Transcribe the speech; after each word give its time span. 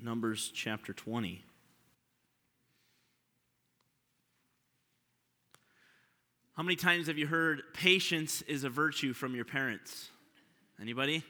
Numbers 0.00 0.52
chapter 0.54 0.92
20. 0.92 1.42
How 6.56 6.62
many 6.62 6.76
times 6.76 7.08
have 7.08 7.18
you 7.18 7.26
heard 7.26 7.62
patience 7.72 8.42
is 8.42 8.62
a 8.62 8.68
virtue 8.68 9.12
from 9.12 9.34
your 9.34 9.44
parents? 9.44 10.10
Anybody? 10.80 11.24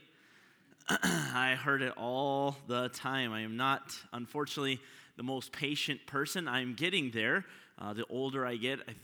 I 0.89 1.57
heard 1.59 1.81
it 1.81 1.95
all 1.97 2.57
the 2.67 2.91
time. 2.91 3.33
I 3.33 3.41
am 3.41 3.57
not, 3.57 3.95
unfortunately, 4.13 4.81
the 5.17 5.23
most 5.23 5.51
patient 5.51 6.07
person. 6.07 6.47
I'm 6.47 6.75
getting 6.75 7.11
there. 7.11 7.47
Uh, 7.79 7.95
the 7.95 8.05
older 8.11 8.45
I 8.45 8.57
get, 8.57 8.81
I, 8.81 8.85
th- 8.85 8.97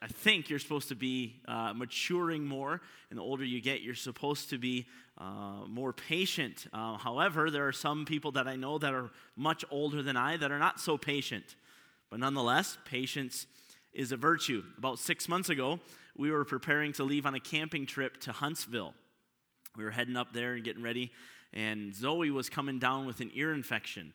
I, 0.00 0.06
think 0.06 0.48
you're 0.48 0.58
supposed 0.58 0.88
to 0.88 0.94
be 0.94 1.36
uh, 1.46 1.74
maturing 1.74 2.46
more, 2.46 2.80
and 3.10 3.18
the 3.18 3.22
older 3.22 3.44
you 3.44 3.60
get, 3.60 3.82
you're 3.82 3.94
supposed 3.94 4.50
to 4.50 4.58
be 4.58 4.86
uh, 5.20 5.66
more 5.68 5.92
patient. 5.92 6.66
Uh, 6.72 6.96
however, 6.96 7.50
there 7.50 7.68
are 7.68 7.72
some 7.72 8.06
people 8.06 8.32
that 8.32 8.48
I 8.48 8.56
know 8.56 8.78
that 8.78 8.94
are 8.94 9.10
much 9.36 9.64
older 9.70 10.02
than 10.02 10.16
I 10.16 10.38
that 10.38 10.50
are 10.50 10.58
not 10.58 10.80
so 10.80 10.96
patient. 10.96 11.56
But 12.08 12.20
nonetheless, 12.20 12.78
patience 12.86 13.46
is 13.92 14.12
a 14.12 14.16
virtue. 14.16 14.62
About 14.78 14.98
six 14.98 15.28
months 15.28 15.50
ago, 15.50 15.78
we 16.16 16.30
were 16.30 16.44
preparing 16.44 16.92
to 16.94 17.04
leave 17.04 17.26
on 17.26 17.34
a 17.34 17.40
camping 17.40 17.84
trip 17.84 18.18
to 18.22 18.32
Huntsville. 18.32 18.94
We 19.76 19.84
were 19.84 19.90
heading 19.90 20.16
up 20.16 20.32
there 20.32 20.54
and 20.54 20.64
getting 20.64 20.82
ready, 20.82 21.12
and 21.52 21.94
Zoe 21.94 22.30
was 22.30 22.48
coming 22.48 22.78
down 22.78 23.06
with 23.06 23.20
an 23.20 23.30
ear 23.34 23.52
infection. 23.52 24.14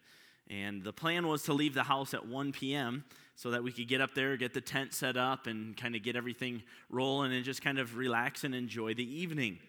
And 0.49 0.83
the 0.83 0.93
plan 0.93 1.27
was 1.27 1.43
to 1.43 1.53
leave 1.53 1.73
the 1.73 1.83
house 1.83 2.13
at 2.13 2.27
1 2.27 2.51
p.m. 2.51 3.03
so 3.35 3.51
that 3.51 3.63
we 3.63 3.71
could 3.71 3.87
get 3.87 4.01
up 4.01 4.13
there, 4.13 4.37
get 4.37 4.53
the 4.53 4.61
tent 4.61 4.93
set 4.93 5.17
up, 5.17 5.47
and 5.47 5.75
kind 5.77 5.95
of 5.95 6.03
get 6.03 6.15
everything 6.15 6.63
rolling 6.89 7.33
and 7.33 7.43
just 7.45 7.61
kind 7.61 7.79
of 7.79 7.95
relax 7.95 8.43
and 8.43 8.53
enjoy 8.53 8.93
the 8.93 9.21
evening. 9.21 9.59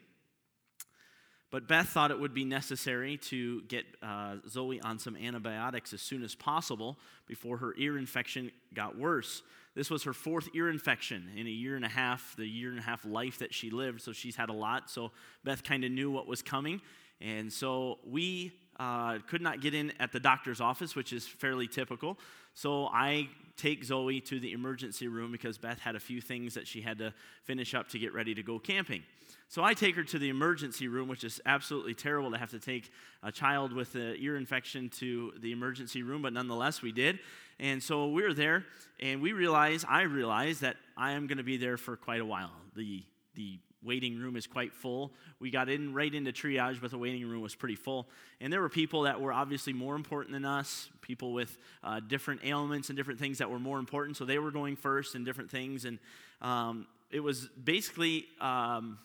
But 1.56 1.66
Beth 1.66 1.88
thought 1.88 2.10
it 2.10 2.20
would 2.20 2.34
be 2.34 2.45
necessary 2.45 3.16
to 3.16 3.62
get 3.62 3.87
uh, 4.02 4.34
Zoe 4.47 4.78
on 4.83 4.98
some 4.98 5.16
antibiotics 5.16 5.95
as 5.95 6.02
soon 6.02 6.23
as 6.23 6.34
possible 6.34 6.98
before 7.27 7.56
her 7.56 7.73
ear 7.78 7.97
infection 7.97 8.50
got 8.75 8.98
worse. 8.98 9.42
This 9.75 9.89
was 9.89 10.03
her 10.03 10.12
fourth 10.12 10.50
ear 10.55 10.69
infection 10.69 11.30
in 11.34 11.47
a 11.47 11.50
year 11.50 11.75
and 11.75 11.83
a 11.83 11.89
half, 11.89 12.34
the 12.36 12.45
year 12.45 12.69
and 12.69 12.78
a 12.78 12.83
half 12.83 13.06
life 13.06 13.39
that 13.39 13.55
she 13.55 13.70
lived. 13.70 14.03
So 14.03 14.12
she's 14.12 14.36
had 14.36 14.50
a 14.50 14.53
lot. 14.53 14.91
So 14.91 15.12
Beth 15.45 15.64
kind 15.64 15.83
of 15.83 15.91
knew 15.91 16.11
what 16.11 16.27
was 16.27 16.42
coming. 16.42 16.83
And 17.22 17.50
so 17.50 18.00
we 18.06 18.52
uh, 18.78 19.19
could 19.28 19.42
not 19.42 19.60
get 19.60 19.74
in 19.74 19.92
at 19.98 20.12
the 20.12 20.20
doctor's 20.20 20.60
office, 20.60 20.94
which 20.94 21.12
is 21.12 21.27
fairly 21.27 21.66
typical. 21.66 22.19
So 22.55 22.86
I 22.86 23.28
take 23.56 23.84
Zoe 23.84 24.20
to 24.20 24.38
the 24.41 24.52
emergency 24.52 25.08
room 25.08 25.33
because 25.33 25.58
Beth 25.58 25.78
had 25.78 25.96
a 25.96 26.00
few 26.00 26.20
things 26.20 26.55
that 26.55 26.66
she 26.66 26.80
had 26.80 26.98
to 26.98 27.12
finish 27.44 27.74
up 27.74 27.88
to 27.91 27.98
get 27.98 28.12
ready 28.12 28.34
to 28.34 28.42
go 28.42 28.58
camping. 28.58 29.02
So 29.48 29.62
I 29.62 29.74
take 29.74 29.94
her 29.96 30.02
to 30.05 30.18
the 30.18 30.28
emergency 30.28 30.88
room, 30.88 31.08
which 31.08 31.24
is 31.24 31.41
absolutely 31.46 31.94
terrible 31.94 32.30
to 32.33 32.38
have 32.38 32.50
to 32.50 32.58
take 32.58 32.91
a 33.22 33.30
child 33.30 33.72
with 33.72 33.94
an 33.94 34.16
ear 34.18 34.36
infection 34.36 34.88
to 34.98 35.33
the 35.40 35.52
emergency 35.52 36.02
room, 36.02 36.22
but 36.22 36.33
nonetheless, 36.33 36.83
we 36.83 36.92
did. 36.92 37.20
And 37.58 37.83
so 37.83 38.08
we 38.08 38.22
were 38.22 38.34
there, 38.34 38.64
and 39.00 39.22
we 39.22 39.33
realized, 39.33 39.86
I 39.88 40.02
realized 40.02 40.62
that 40.62 40.77
I 40.96 41.12
am 41.12 41.27
going 41.27 41.38
to 41.38 41.44
be 41.44 41.56
there 41.56 41.77
for 41.77 41.96
quite 41.96 42.20
a 42.20 42.27
while. 42.27 42.50
The, 42.74 43.05
the 43.34 43.58
waiting 43.87 44.19
room 44.19 44.37
is 44.37 44.47
quite 44.47 44.75
full. 44.75 45.12
We 45.39 45.51
got 45.51 45.69
in 45.69 45.95
right 45.95 46.12
into 46.12 46.33
triage, 46.33 46.81
but 46.81 46.91
the 46.91 46.98
waiting 46.98 47.27
room 47.27 47.41
was 47.41 47.55
pretty 47.55 47.77
full. 47.77 48.09
And 48.41 48.53
there 48.53 48.61
were 48.61 48.69
people 48.69 49.03
that 49.03 49.20
were 49.20 49.33
obviously 49.33 49.73
more 49.73 49.95
important 49.95 50.33
than 50.33 50.45
us, 50.45 50.91
people 51.01 51.33
with 51.33 51.56
uh, 51.84 52.01
different 52.01 52.41
ailments 52.45 52.91
and 52.91 52.97
different 52.97 53.20
things 53.20 53.39
that 53.39 53.48
were 53.48 53.61
more 53.61 53.79
important. 53.79 54.17
So 54.17 54.25
they 54.25 54.39
were 54.39 54.51
going 54.51 54.77
first 54.77 55.14
and 55.14 55.25
different 55.25 55.51
things. 55.51 55.84
And 55.84 55.98
um, 56.42 56.87
it 57.11 57.20
was 57.20 57.48
basically, 57.62 58.27
um, 58.41 58.98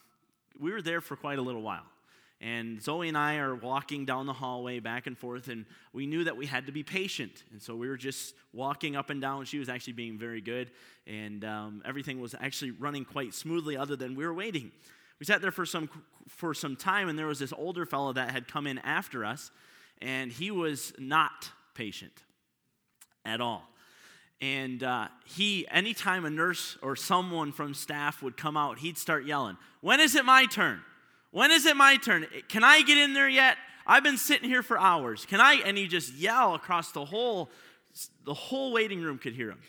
we 0.60 0.72
were 0.72 0.82
there 0.82 1.02
for 1.02 1.16
quite 1.16 1.40
a 1.40 1.42
little 1.42 1.62
while. 1.62 1.86
And 2.42 2.82
Zoe 2.82 3.08
and 3.08 3.18
I 3.18 3.38
are 3.38 3.54
walking 3.54 4.04
down 4.04 4.26
the 4.26 4.34
hallway 4.34 4.80
back 4.80 5.06
and 5.06 5.16
forth, 5.16 5.48
and 5.48 5.64
we 5.94 6.08
knew 6.08 6.24
that 6.24 6.36
we 6.36 6.48
had 6.48 6.66
to 6.66 6.72
be 6.72 6.82
patient. 6.82 7.44
And 7.52 7.62
so 7.62 7.76
we 7.76 7.88
were 7.88 7.98
just 7.98 8.34
walking 8.52 8.96
up 8.96 9.12
and 9.12 9.22
down. 9.22 9.46
She 9.46 9.60
was 9.60 9.70
actually 9.70 9.94
being 9.94 10.18
very 10.18 10.42
good, 10.42 10.72
and 11.06 11.46
um, 11.46 11.84
everything 11.86 12.20
was 12.20 12.34
actually 12.34 12.72
running 12.72 13.06
quite 13.06 13.36
smoothly, 13.36 13.78
other 13.78 13.96
than 13.96 14.16
we 14.16 14.26
were 14.26 14.34
waiting. 14.34 14.72
We 15.20 15.28
sat 15.28 15.44
there 15.44 15.52
for 15.52 15.68
some, 15.68 15.88
for 16.28 16.56
some 16.56 16.76
time, 16.76 17.10
and 17.10 17.20
there 17.20 17.28
was 17.28 17.38
this 17.38 17.54
older 17.54 17.86
fellow 17.86 18.12
that 18.14 18.32
had 18.32 18.48
come 18.48 18.66
in 18.66 18.80
after 18.80 19.24
us, 19.24 19.52
and 20.02 20.32
he 20.32 20.50
was 20.50 20.94
not 20.98 21.52
patient 21.76 22.24
at 23.24 23.40
all. 23.40 23.70
And 24.42 24.82
uh, 24.82 25.10
he, 25.26 25.68
anytime 25.70 26.26
a 26.26 26.32
nurse 26.32 26.76
or 26.82 26.96
someone 26.96 27.52
from 27.52 27.76
staff 27.76 28.24
would 28.24 28.36
come 28.36 28.58
out, 28.58 28.80
he'd 28.80 28.98
start 28.98 29.26
yelling, 29.26 29.58
When 29.82 30.00
is 30.00 30.16
it 30.16 30.26
my 30.26 30.48
turn? 30.48 30.82
When 31.32 31.52
is 31.52 31.66
it 31.66 31.76
my 31.76 31.98
turn? 31.98 32.28
Can 32.50 32.64
I 32.64 32.82
get 32.82 32.98
in 32.98 33.14
there 33.14 33.30
yet? 33.30 33.58
I've 33.88 34.04
been 34.04 34.18
sitting 34.18 34.50
here 34.50 34.64
for 34.64 34.78
hours. 34.78 35.26
Can 35.26 35.42
I? 35.42 35.62
And 35.66 35.78
he 35.78 35.88
just 35.88 36.14
yell 36.14 36.54
across 36.56 36.92
the 36.92 37.06
whole, 37.06 37.50
the 38.26 38.34
whole 38.34 38.72
waiting 38.72 39.02
room 39.02 39.18
could 39.18 39.34
hear 39.34 39.50
him. 39.50 39.60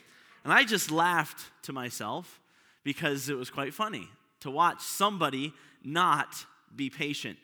And 0.45 0.53
I 0.53 0.65
just 0.65 0.91
laughed 0.91 1.45
to 1.63 1.73
myself 1.73 2.41
because 2.83 3.29
it 3.29 3.35
was 3.35 3.49
quite 3.49 3.73
funny 3.73 4.09
to 4.41 4.51
watch 4.51 4.81
somebody 4.81 5.55
not 5.85 6.45
be 6.75 6.91
patient. 6.91 7.39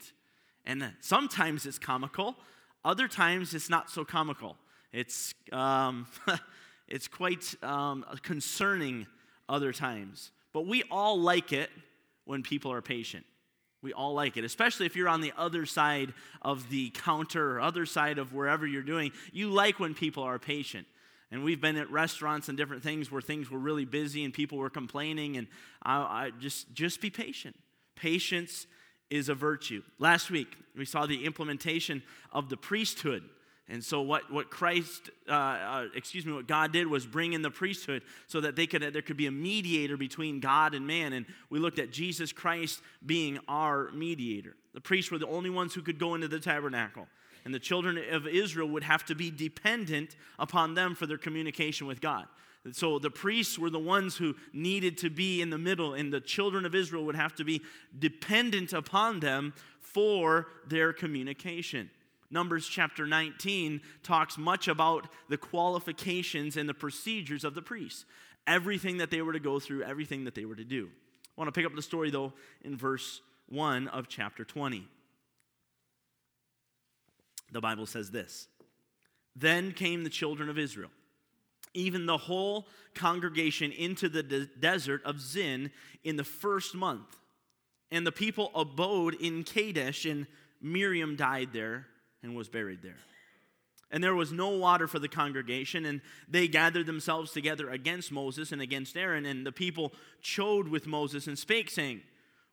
And 0.67 0.93
sometimes 1.01 1.65
it's 1.65 1.79
comical, 1.79 2.37
other 2.85 3.09
times 3.09 3.55
it's 3.55 3.71
not 3.71 3.91
so 3.91 4.05
comical. 4.05 4.57
It's, 4.93 5.35
um, 5.53 6.07
it's 6.89 7.09
quite 7.09 7.55
um, 7.63 8.05
concerning 8.23 9.07
other 9.49 9.73
times. 9.73 10.33
But 10.53 10.67
we 10.67 10.83
all 10.91 11.21
like 11.21 11.53
it 11.53 11.71
when 12.25 12.43
people 12.43 12.73
are 12.73 12.83
patient. 12.83 13.25
We 13.83 13.93
all 13.93 14.15
like 14.15 14.37
it, 14.37 14.45
especially 14.45 14.87
if 14.87 14.97
you're 14.97 15.09
on 15.09 15.21
the 15.21 15.33
other 15.37 15.65
side 15.65 16.13
of 16.43 16.69
the 16.69 16.91
counter 16.91 17.57
or 17.57 17.61
other 17.61 17.87
side 17.87 18.19
of 18.19 18.33
wherever 18.33 18.67
you're 18.67 18.83
doing. 18.83 19.13
You 19.33 19.51
like 19.51 19.79
when 19.79 19.95
people 19.95 20.25
are 20.25 20.39
patient. 20.39 20.87
And 21.31 21.45
we've 21.45 21.61
been 21.61 21.77
at 21.77 21.91
restaurants 21.91 22.49
and 22.49 22.57
different 22.57 22.83
things 22.83 23.13
where 23.13 23.21
things 23.21 23.51
were 23.51 23.59
really 23.59 23.85
busy 23.85 24.25
and 24.25 24.33
people 24.33 24.59
were 24.59 24.71
complaining. 24.71 25.37
And 25.37 25.47
I, 25.83 25.97
I 25.97 26.31
just 26.41 26.73
just 26.73 27.01
be 27.01 27.11
patient. 27.11 27.55
Patience 27.95 28.67
is 29.11 29.29
a 29.29 29.35
virtue. 29.35 29.83
Last 29.99 30.31
week 30.31 30.57
we 30.77 30.85
saw 30.85 31.07
the 31.07 31.25
implementation 31.25 32.03
of 32.33 32.49
the 32.49 32.57
priesthood 32.57 33.23
and 33.71 33.85
so, 33.85 34.01
what, 34.01 34.33
what 34.33 34.49
Christ, 34.49 35.11
uh, 35.29 35.33
uh, 35.33 35.85
excuse 35.95 36.25
me, 36.25 36.33
what 36.33 36.47
God 36.47 36.73
did 36.73 36.87
was 36.87 37.07
bring 37.07 37.35
in 37.35 37.43
the 37.43 37.51
priesthood 37.51 38.03
so 38.27 38.41
that 38.41 38.57
they 38.57 38.67
could, 38.67 38.81
there 38.81 39.03
could 39.03 39.19
be 39.19 39.27
a 39.27 39.31
mediator 39.31 39.99
between 39.99 40.41
God 40.41 40.75
and 40.75 40.87
man. 40.87 41.13
And 41.13 41.27
we 41.51 41.59
looked 41.59 41.79
at 41.79 41.91
Jesus 41.91 42.33
Christ 42.33 42.81
being 43.05 43.39
our 43.47 43.91
mediator. 43.93 44.57
The 44.73 44.81
priests 44.81 45.11
were 45.11 45.19
the 45.19 45.27
only 45.27 45.51
ones 45.51 45.75
who 45.75 45.83
could 45.83 45.99
go 45.99 46.15
into 46.15 46.29
the 46.29 46.41
tabernacle. 46.41 47.07
And 47.45 47.55
the 47.55 47.59
children 47.59 47.99
of 48.11 48.27
Israel 48.27 48.69
would 48.71 48.85
have 48.85 49.05
to 49.07 49.15
be 49.15 49.31
dependent 49.31 50.17
upon 50.39 50.75
them 50.75 50.95
for 50.95 51.07
their 51.07 51.19
communication 51.19 51.87
with 51.87 52.01
God. 52.01 52.27
So 52.73 52.99
the 52.99 53.11
priests 53.11 53.59
were 53.59 53.71
the 53.71 53.79
ones 53.79 54.17
who 54.17 54.35
needed 54.53 54.99
to 54.99 55.11
be 55.11 55.41
in 55.41 55.51
the 55.51 55.59
middle, 55.59 55.95
and 55.95 56.13
the 56.13 56.21
children 56.21 56.67
of 56.67 56.75
Israel 56.75 57.05
would 57.05 57.17
have 57.17 57.35
to 57.37 57.45
be 57.45 57.63
dependent 57.99 58.73
upon 58.73 59.21
them 59.21 59.55
for 59.81 60.49
their 60.67 60.93
communication. 60.93 61.91
Numbers 62.31 62.67
chapter 62.69 63.07
19 63.07 63.81
talks 64.03 64.37
much 64.37 64.69
about 64.69 65.09
the 65.29 65.39
qualifications 65.39 66.57
and 66.57 66.69
the 66.69 66.75
procedures 66.75 67.43
of 67.43 67.55
the 67.55 67.63
priests, 67.63 68.05
everything 68.47 68.99
that 68.99 69.11
they 69.11 69.23
were 69.23 69.33
to 69.33 69.41
go 69.41 69.59
through, 69.59 69.83
everything 69.83 70.25
that 70.25 70.35
they 70.35 70.45
were 70.45 70.57
to 70.57 70.65
do. 70.65 70.91
I 71.37 71.41
want 71.41 71.49
to 71.49 71.59
pick 71.59 71.67
up 71.67 71.75
the 71.75 71.83
story, 71.83 72.11
though, 72.11 72.35
in 72.63 72.77
verse 72.77 73.23
1 73.49 73.89
of 73.89 74.09
chapter 74.09 74.45
20. 74.45 74.87
The 77.51 77.61
Bible 77.63 77.87
says 77.87 78.11
this 78.11 78.49
Then 79.35 79.73
came 79.73 80.05
the 80.05 80.11
children 80.11 80.51
of 80.51 80.59
Israel, 80.59 80.91
even 81.73 82.05
the 82.05 82.19
whole 82.19 82.67
congregation, 82.95 83.73
into 83.73 84.11
the 84.11 84.23
de- 84.23 84.47
desert 84.47 85.03
of 85.07 85.21
Zin 85.21 85.71
in 86.05 86.17
the 86.17 86.25
first 86.25 86.75
month. 86.75 87.17
And 87.91 88.07
the 88.07 88.13
people 88.13 88.51
abode 88.55 89.15
in 89.15 89.45
Kadesh, 89.45 90.05
and 90.05 90.27
Miriam 90.61 91.17
died 91.17 91.55
there 91.55 91.87
and 92.23 92.35
was 92.35 92.49
buried 92.49 92.83
there. 92.83 92.97
And 93.91 94.05
there 94.05 94.15
was 94.15 94.33
no 94.33 94.51
water 94.51 94.87
for 94.87 94.99
the 94.99 95.09
congregation, 95.09 95.87
and 95.87 96.03
they 96.29 96.47
gathered 96.47 96.87
themselves 96.87 97.33
together 97.33 97.71
against 97.71 98.13
Moses 98.13 98.53
and 98.53 98.61
against 98.61 98.97
Aaron. 98.97 99.25
And 99.25 99.47
the 99.47 99.53
people 99.53 99.93
chode 100.23 100.69
with 100.69 100.87
Moses 100.87 101.27
and 101.27 101.39
spake, 101.39 101.71
saying, 101.71 102.03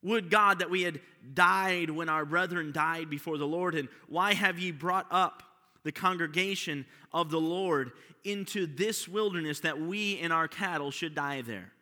Would 0.01 0.29
God 0.29 0.59
that 0.59 0.69
we 0.69 0.83
had 0.83 1.01
died 1.33 1.89
when 1.89 2.07
our 2.07 2.23
brethren 2.23 2.71
died 2.71 3.09
before 3.09 3.37
the 3.37 3.47
Lord, 3.47 3.75
and 3.75 3.89
why 4.07 4.33
have 4.33 4.59
ye 4.59 4.71
brought 4.71 5.07
up 5.11 5.43
the 5.83 5.91
congregation 5.91 6.85
of 7.11 7.29
the 7.29 7.39
Lord 7.39 7.91
into 8.23 8.65
this 8.65 9.07
wilderness 9.07 9.59
that 9.59 9.79
we 9.79 10.17
and 10.19 10.31
our 10.31 10.47
cattle 10.47 10.89
should 10.89 11.15
die 11.15 11.41
there? 11.41 11.73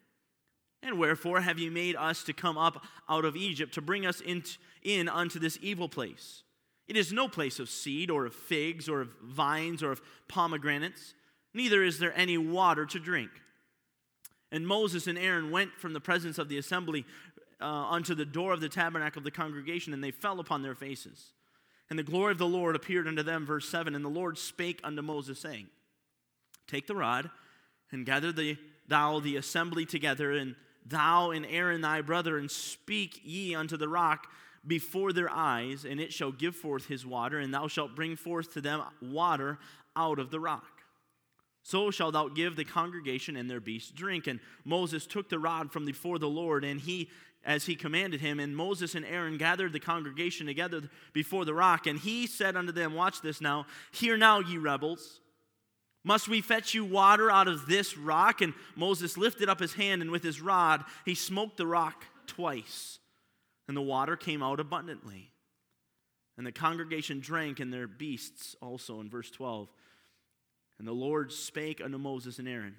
And 0.82 0.98
wherefore 0.98 1.42
have 1.42 1.60
ye 1.60 1.70
made 1.70 1.96
us 1.96 2.24
to 2.24 2.34
come 2.34 2.58
up 2.58 2.84
out 3.08 3.24
of 3.24 3.38
Egypt 3.38 3.76
to 3.76 3.82
bring 3.82 4.06
us 4.06 4.20
in, 4.20 4.44
in 4.82 5.08
unto 5.08 5.38
this 5.38 5.60
evil 5.62 5.88
place? 5.88 6.44
It 6.88 6.98
is 6.98 7.14
no 7.14 7.28
place 7.28 7.60
of 7.60 7.70
seed 7.70 8.10
or 8.10 8.26
of 8.26 8.34
figs 8.34 8.90
or 8.90 9.02
of 9.02 9.10
vines 9.22 9.82
or 9.82 9.92
of 9.92 10.02
pomegranates, 10.28 11.14
neither 11.54 11.84
is 11.84 12.00
there 12.00 12.14
any 12.18 12.38
water 12.38 12.86
to 12.86 13.00
drink. 13.00 13.32
And 14.52 14.68
Moses 14.68 15.08
and 15.08 15.18
Aaron 15.18 15.50
went 15.50 15.72
from 15.80 15.94
the 15.94 16.00
presence 16.00 16.38
of 16.38 16.50
the 16.50 16.58
assembly 16.58 17.06
uh, 17.60 17.66
unto 17.66 18.14
the 18.14 18.26
door 18.26 18.54
of 18.54 18.62
the 18.62 18.70
tabernacle 18.70 19.20
of 19.20 19.24
the 19.24 19.32
congregation, 19.32 19.94
and 19.94 20.04
they 20.04 20.12
fell 20.12 20.40
upon 20.40 20.62
their 20.62 20.76
faces. 20.76 21.34
And 21.90 21.98
the 21.98 22.04
glory 22.04 22.32
of 22.32 22.38
the 22.38 22.46
Lord 22.46 22.76
appeared 22.76 23.08
unto 23.08 23.24
them, 23.24 23.46
verse 23.46 23.68
7. 23.70 23.96
And 23.96 24.04
the 24.04 24.10
Lord 24.10 24.38
spake 24.38 24.80
unto 24.84 25.02
Moses, 25.02 25.40
saying, 25.40 25.68
Take 26.68 26.88
the 26.88 26.96
rod 26.96 27.30
and 27.92 28.06
gather 28.06 28.32
the, 28.32 28.58
thou 28.88 29.20
the 29.20 29.38
assembly 29.38 29.86
together, 29.86 30.32
and 30.32 30.56
thou 30.86 31.32
and 31.32 31.46
Aaron 31.46 31.82
thy 31.82 32.02
brother, 32.02 32.38
and 32.38 32.50
speak 32.50 33.22
ye 33.24 33.56
unto 33.56 33.78
the 33.78 33.90
rock 33.90 34.28
before 34.66 35.12
their 35.12 35.30
eyes, 35.30 35.86
and 35.86 36.00
it 36.00 36.14
shall 36.14 36.32
give 36.32 36.56
forth 36.56 36.88
his 36.88 37.06
water, 37.06 37.40
and 37.40 37.54
thou 37.54 37.68
shalt 37.68 37.96
bring 37.96 38.16
forth 38.16 38.54
to 38.54 38.62
them 38.62 38.82
water 39.02 39.60
out 39.96 40.20
of 40.20 40.32
the 40.32 40.40
rock. 40.40 40.84
So 41.64 41.92
shalt 41.92 42.14
thou 42.14 42.28
give 42.28 42.56
the 42.56 42.66
congregation 42.66 43.38
and 43.38 43.50
their 43.50 43.62
beasts 43.62 43.92
drink. 43.92 44.28
And 44.28 44.42
Moses 44.66 45.08
took 45.08 45.30
the 45.30 45.40
rod 45.40 45.72
from 45.72 45.86
before 45.86 46.20
the 46.20 46.28
Lord, 46.28 46.66
and 46.66 46.80
he, 46.80 47.10
as 47.46 47.66
he 47.66 47.76
commanded 47.76 48.20
him, 48.20 48.40
and 48.40 48.56
Moses 48.56 48.96
and 48.96 49.06
Aaron 49.06 49.38
gathered 49.38 49.72
the 49.72 49.80
congregation 49.80 50.46
together 50.46 50.82
before 51.14 51.46
the 51.46 51.54
rock. 51.54 51.88
And 51.88 51.98
he 51.98 52.28
said 52.28 52.58
unto 52.58 52.74
them, 52.74 52.94
Watch 52.94 53.22
this 53.22 53.40
now, 53.40 53.66
hear 53.92 54.18
now, 54.18 54.40
ye 54.40 54.58
rebels. 54.58 55.22
Must 56.06 56.28
we 56.28 56.42
fetch 56.42 56.74
you 56.74 56.84
water 56.84 57.32
out 57.32 57.48
of 57.48 57.66
this 57.66 57.98
rock? 57.98 58.42
And 58.42 58.54
Moses 58.76 59.18
lifted 59.18 59.48
up 59.48 59.62
his 59.62 59.74
hand, 59.74 60.02
and 60.02 60.12
with 60.12 60.24
his 60.24 60.42
rod 60.42 60.84
he 61.06 61.16
smote 61.16 61.56
the 61.56 61.66
rock 61.66 62.04
twice, 62.28 63.00
and 63.68 63.78
the 63.78 63.82
water 63.82 64.16
came 64.16 64.44
out 64.44 64.60
abundantly. 64.60 65.32
And 66.38 66.48
the 66.48 66.52
congregation 66.52 67.20
drank, 67.20 67.60
and 67.60 67.72
their 67.72 67.88
beasts 67.88 68.56
also, 68.62 69.00
in 69.00 69.10
verse 69.10 69.30
12. 69.30 69.70
And 70.80 70.88
the 70.88 70.94
Lord 70.94 71.32
spake 71.32 71.80
unto 71.84 71.98
Moses 71.98 72.40
and 72.40 72.48
Aaron, 72.48 72.76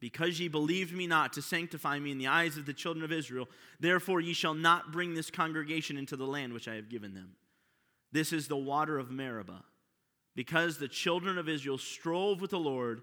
Because 0.00 0.38
ye 0.38 0.48
believed 0.48 0.94
me 0.94 1.06
not 1.06 1.32
to 1.32 1.42
sanctify 1.42 1.98
me 1.98 2.12
in 2.12 2.18
the 2.18 2.28
eyes 2.28 2.56
of 2.56 2.64
the 2.64 2.72
children 2.72 3.04
of 3.04 3.12
Israel, 3.12 3.48
therefore 3.80 4.20
ye 4.20 4.32
shall 4.32 4.54
not 4.54 4.92
bring 4.92 5.14
this 5.14 5.30
congregation 5.30 5.98
into 5.98 6.16
the 6.16 6.26
land 6.26 6.52
which 6.52 6.68
I 6.68 6.74
have 6.76 6.88
given 6.88 7.14
them. 7.14 7.32
This 8.12 8.32
is 8.32 8.46
the 8.46 8.56
water 8.56 8.98
of 8.98 9.10
Meribah 9.10 9.64
because 10.36 10.78
the 10.78 10.88
children 10.88 11.38
of 11.38 11.48
Israel 11.48 11.78
strove 11.78 12.40
with 12.40 12.50
the 12.50 12.58
Lord 12.58 13.02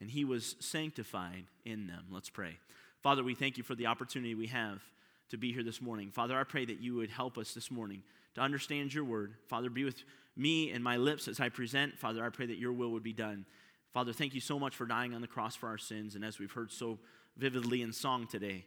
and 0.00 0.10
he 0.10 0.24
was 0.24 0.56
sanctified 0.60 1.44
in 1.64 1.86
them. 1.86 2.06
Let's 2.10 2.30
pray. 2.30 2.58
Father, 3.02 3.22
we 3.22 3.34
thank 3.34 3.58
you 3.58 3.62
for 3.62 3.74
the 3.74 3.86
opportunity 3.86 4.34
we 4.34 4.48
have 4.48 4.82
to 5.30 5.36
be 5.36 5.52
here 5.52 5.62
this 5.62 5.80
morning. 5.80 6.10
Father, 6.10 6.38
I 6.38 6.44
pray 6.44 6.64
that 6.64 6.80
you 6.80 6.96
would 6.96 7.10
help 7.10 7.38
us 7.38 7.54
this 7.54 7.70
morning 7.70 8.02
to 8.34 8.40
understand 8.40 8.92
your 8.92 9.04
word. 9.04 9.34
Father, 9.48 9.70
be 9.70 9.84
with 9.84 10.02
me 10.36 10.70
and 10.70 10.82
my 10.82 10.96
lips 10.96 11.28
as 11.28 11.40
I 11.40 11.48
present. 11.48 11.98
Father, 11.98 12.24
I 12.24 12.28
pray 12.28 12.46
that 12.46 12.58
your 12.58 12.72
will 12.72 12.90
would 12.90 13.02
be 13.02 13.12
done. 13.12 13.46
Father, 13.92 14.12
thank 14.12 14.34
you 14.34 14.40
so 14.40 14.58
much 14.58 14.76
for 14.76 14.86
dying 14.86 15.14
on 15.14 15.20
the 15.20 15.26
cross 15.26 15.56
for 15.56 15.68
our 15.68 15.78
sins. 15.78 16.14
And 16.14 16.24
as 16.24 16.38
we've 16.38 16.52
heard 16.52 16.70
so 16.70 16.98
vividly 17.36 17.82
in 17.82 17.92
song 17.92 18.26
today, 18.26 18.66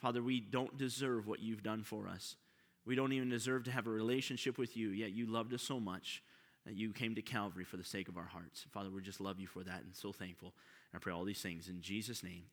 Father, 0.00 0.22
we 0.22 0.40
don't 0.40 0.76
deserve 0.76 1.26
what 1.26 1.40
you've 1.40 1.62
done 1.62 1.82
for 1.82 2.08
us. 2.08 2.36
We 2.84 2.94
don't 2.94 3.12
even 3.12 3.28
deserve 3.28 3.64
to 3.64 3.70
have 3.70 3.86
a 3.86 3.90
relationship 3.90 4.58
with 4.58 4.76
you, 4.76 4.90
yet 4.90 5.12
you 5.12 5.26
loved 5.26 5.52
us 5.52 5.62
so 5.62 5.80
much 5.80 6.22
that 6.64 6.74
you 6.74 6.92
came 6.92 7.14
to 7.14 7.22
Calvary 7.22 7.64
for 7.64 7.76
the 7.76 7.84
sake 7.84 8.08
of 8.08 8.16
our 8.16 8.26
hearts. 8.26 8.66
Father, 8.72 8.90
we 8.90 9.00
just 9.00 9.20
love 9.20 9.40
you 9.40 9.46
for 9.46 9.62
that 9.62 9.82
and 9.82 9.94
so 9.94 10.12
thankful. 10.12 10.52
I 10.94 10.98
pray 10.98 11.12
all 11.12 11.24
these 11.24 11.40
things 11.40 11.68
in 11.68 11.80
Jesus' 11.80 12.22
name. 12.22 12.44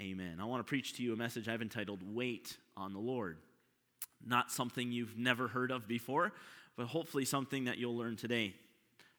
Amen. 0.00 0.38
I 0.40 0.44
want 0.44 0.60
to 0.60 0.68
preach 0.68 0.94
to 0.96 1.02
you 1.02 1.12
a 1.12 1.16
message 1.16 1.48
I've 1.48 1.62
entitled 1.62 2.00
Wait 2.02 2.56
on 2.76 2.92
the 2.92 2.98
Lord. 2.98 3.38
Not 4.24 4.50
something 4.50 4.90
you've 4.90 5.16
never 5.16 5.48
heard 5.48 5.70
of 5.70 5.86
before, 5.86 6.32
but 6.76 6.86
hopefully 6.86 7.24
something 7.24 7.64
that 7.64 7.78
you'll 7.78 7.96
learn 7.96 8.16
today. 8.16 8.54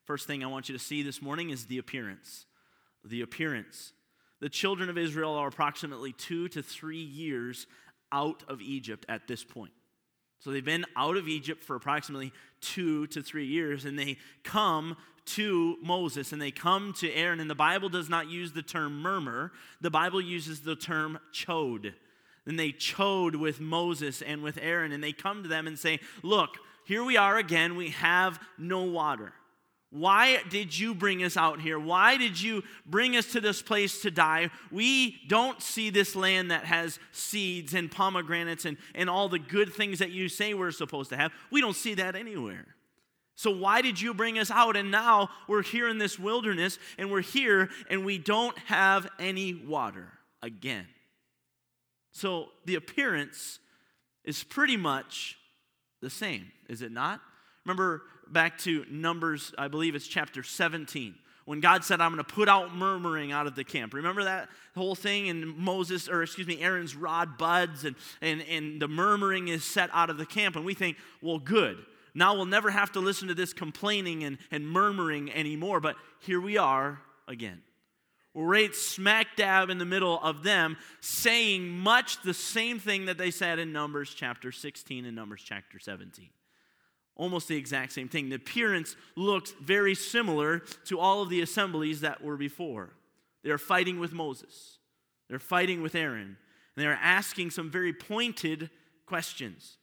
First 0.03 0.27
thing 0.27 0.43
I 0.43 0.47
want 0.47 0.69
you 0.69 0.77
to 0.77 0.83
see 0.83 1.03
this 1.03 1.21
morning 1.21 1.49
is 1.49 1.65
the 1.65 1.77
appearance. 1.77 2.45
The 3.03 3.21
appearance. 3.21 3.93
The 4.39 4.49
children 4.49 4.89
of 4.89 4.97
Israel 4.97 5.33
are 5.33 5.47
approximately 5.47 6.11
two 6.11 6.47
to 6.49 6.61
three 6.61 7.01
years 7.01 7.67
out 8.11 8.43
of 8.47 8.61
Egypt 8.61 9.05
at 9.09 9.27
this 9.27 9.43
point. 9.43 9.71
So 10.39 10.51
they've 10.51 10.63
been 10.63 10.85
out 10.95 11.17
of 11.17 11.27
Egypt 11.27 11.63
for 11.63 11.75
approximately 11.75 12.31
two 12.61 13.07
to 13.07 13.21
three 13.21 13.47
years, 13.47 13.85
and 13.85 13.97
they 13.97 14.17
come 14.43 14.95
to 15.25 15.77
Moses 15.81 16.31
and 16.31 16.41
they 16.41 16.51
come 16.51 16.93
to 16.99 17.11
Aaron. 17.11 17.39
And 17.39 17.49
the 17.49 17.55
Bible 17.55 17.89
does 17.89 18.09
not 18.09 18.29
use 18.29 18.51
the 18.51 18.61
term 18.61 19.01
murmur, 19.01 19.51
the 19.81 19.89
Bible 19.89 20.21
uses 20.21 20.61
the 20.61 20.75
term 20.75 21.19
chode. 21.33 21.93
Then 22.45 22.57
they 22.57 22.71
chode 22.71 23.35
with 23.35 23.59
Moses 23.59 24.21
and 24.21 24.43
with 24.43 24.57
Aaron, 24.61 24.91
and 24.91 25.03
they 25.03 25.11
come 25.11 25.43
to 25.43 25.49
them 25.49 25.67
and 25.67 25.77
say, 25.77 25.99
Look, 26.23 26.57
here 26.85 27.03
we 27.03 27.17
are 27.17 27.37
again, 27.37 27.75
we 27.75 27.89
have 27.89 28.39
no 28.57 28.83
water. 28.83 29.33
Why 29.95 30.43
did 30.49 30.77
you 30.77 30.93
bring 30.93 31.23
us 31.23 31.37
out 31.37 31.61
here? 31.61 31.79
Why 31.79 32.17
did 32.17 32.39
you 32.39 32.63
bring 32.85 33.15
us 33.15 33.31
to 33.31 33.39
this 33.39 33.61
place 33.61 34.01
to 34.01 34.11
die? 34.11 34.49
We 34.69 35.21
don't 35.29 35.61
see 35.61 35.89
this 35.89 36.17
land 36.17 36.51
that 36.51 36.65
has 36.65 36.99
seeds 37.13 37.73
and 37.73 37.89
pomegranates 37.89 38.65
and, 38.65 38.75
and 38.93 39.09
all 39.09 39.29
the 39.29 39.39
good 39.39 39.73
things 39.73 39.99
that 39.99 40.11
you 40.11 40.27
say 40.27 40.53
we're 40.53 40.71
supposed 40.71 41.11
to 41.11 41.17
have. 41.17 41.31
We 41.49 41.61
don't 41.61 41.75
see 41.75 41.93
that 41.93 42.15
anywhere. 42.15 42.65
So, 43.35 43.51
why 43.51 43.81
did 43.81 43.99
you 43.99 44.13
bring 44.13 44.37
us 44.37 44.51
out? 44.51 44.75
And 44.75 44.91
now 44.91 45.29
we're 45.47 45.63
here 45.63 45.87
in 45.87 45.97
this 45.97 46.19
wilderness 46.19 46.77
and 46.97 47.09
we're 47.09 47.21
here 47.21 47.69
and 47.89 48.05
we 48.05 48.17
don't 48.17 48.57
have 48.59 49.07
any 49.17 49.53
water 49.53 50.07
again. 50.41 50.87
So, 52.15 52.47
the 52.63 52.75
appearance 52.75 53.59
is 54.23 54.41
pretty 54.41 54.77
much 54.77 55.37
the 56.01 56.09
same, 56.09 56.49
is 56.69 56.81
it 56.81 56.93
not? 56.93 57.19
Remember 57.65 58.03
back 58.31 58.57
to 58.59 58.85
Numbers, 58.89 59.53
I 59.57 59.67
believe 59.67 59.95
it's 59.95 60.07
chapter 60.07 60.41
17, 60.41 61.15
when 61.43 61.59
God 61.59 61.83
said, 61.83 61.99
I'm 61.99 62.13
going 62.13 62.23
to 62.23 62.33
put 62.33 62.47
out 62.47 62.73
murmuring 62.73 63.33
out 63.33 63.47
of 63.47 63.55
the 63.55 63.65
camp. 63.65 63.93
Remember 63.93 64.23
that 64.23 64.47
whole 64.75 64.95
thing? 64.95 65.27
And 65.27 65.57
Moses, 65.57 66.07
or 66.07 66.23
excuse 66.23 66.47
me, 66.47 66.61
Aaron's 66.61 66.95
rod 66.95 67.37
buds, 67.37 67.83
and, 67.83 67.97
and, 68.21 68.41
and 68.43 68.81
the 68.81 68.87
murmuring 68.87 69.49
is 69.49 69.65
set 69.65 69.89
out 69.91 70.09
of 70.09 70.17
the 70.17 70.25
camp. 70.25 70.55
And 70.55 70.63
we 70.63 70.73
think, 70.73 70.95
well, 71.21 71.37
good. 71.37 71.85
Now 72.13 72.33
we'll 72.33 72.45
never 72.45 72.71
have 72.71 72.93
to 72.93 73.01
listen 73.01 73.27
to 73.27 73.33
this 73.33 73.51
complaining 73.51 74.23
and, 74.23 74.37
and 74.51 74.65
murmuring 74.65 75.33
anymore. 75.33 75.81
But 75.81 75.97
here 76.21 76.39
we 76.39 76.57
are 76.57 77.01
again. 77.27 77.61
Right 78.37 78.75
smack 78.75 79.37
dab 79.37 79.69
in 79.69 79.77
the 79.77 79.85
middle 79.85 80.19
of 80.21 80.43
them 80.43 80.75
saying 80.99 81.69
much 81.69 82.21
the 82.21 82.33
same 82.33 82.79
thing 82.79 83.05
that 83.05 83.17
they 83.17 83.31
said 83.31 83.59
in 83.59 83.71
Numbers 83.71 84.13
chapter 84.13 84.51
16 84.51 85.05
and 85.05 85.15
Numbers 85.15 85.41
chapter 85.43 85.79
17 85.79 86.29
almost 87.15 87.47
the 87.47 87.55
exact 87.55 87.93
same 87.93 88.09
thing. 88.09 88.29
The 88.29 88.35
appearance 88.35 88.95
looks 89.15 89.51
very 89.61 89.95
similar 89.95 90.59
to 90.85 90.99
all 90.99 91.21
of 91.21 91.29
the 91.29 91.41
assemblies 91.41 92.01
that 92.01 92.21
were 92.21 92.37
before. 92.37 92.89
They 93.43 93.51
are 93.51 93.57
fighting 93.57 93.99
with 93.99 94.13
Moses, 94.13 94.79
they're 95.29 95.39
fighting 95.39 95.81
with 95.81 95.95
Aaron, 95.95 96.37
and 96.75 96.85
they're 96.85 96.99
asking 97.01 97.51
some 97.51 97.69
very 97.69 97.93
pointed 97.93 98.69
questions. 99.05 99.77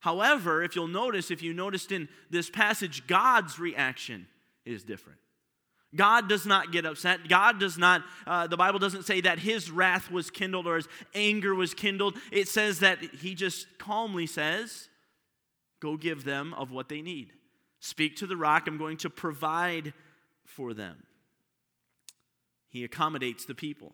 However, 0.00 0.62
if 0.62 0.76
you'll 0.76 0.86
notice, 0.86 1.30
if 1.30 1.42
you 1.42 1.52
noticed 1.52 1.90
in 1.90 2.08
this 2.30 2.48
passage, 2.48 3.06
God's 3.06 3.58
reaction 3.58 4.28
is 4.64 4.84
different. 4.84 5.18
God 5.94 6.28
does 6.28 6.44
not 6.44 6.72
get 6.72 6.84
upset. 6.84 7.28
God 7.28 7.60
does 7.60 7.78
not, 7.78 8.02
uh, 8.26 8.46
the 8.46 8.56
Bible 8.56 8.78
doesn't 8.78 9.04
say 9.04 9.20
that 9.22 9.38
his 9.38 9.70
wrath 9.70 10.10
was 10.10 10.30
kindled 10.30 10.66
or 10.66 10.76
his 10.76 10.88
anger 11.14 11.54
was 11.54 11.74
kindled. 11.74 12.16
It 12.32 12.48
says 12.48 12.80
that 12.80 12.98
he 12.98 13.34
just 13.34 13.66
calmly 13.78 14.26
says, 14.26 14.88
Go 15.80 15.96
give 15.96 16.24
them 16.24 16.54
of 16.54 16.72
what 16.72 16.88
they 16.88 17.02
need. 17.02 17.32
Speak 17.80 18.16
to 18.16 18.26
the 18.26 18.36
rock. 18.36 18.66
I'm 18.66 18.78
going 18.78 18.96
to 18.98 19.10
provide 19.10 19.92
for 20.44 20.74
them. 20.74 20.96
He 22.68 22.82
accommodates 22.82 23.44
the 23.44 23.54
people. 23.54 23.92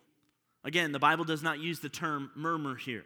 Again, 0.64 0.93
the 0.93 0.99
Bible 0.99 1.25
does 1.25 1.43
not 1.43 1.59
use 1.59 1.81
the 1.81 1.88
term 1.88 2.31
murmur 2.37 2.76
here. 2.76 3.05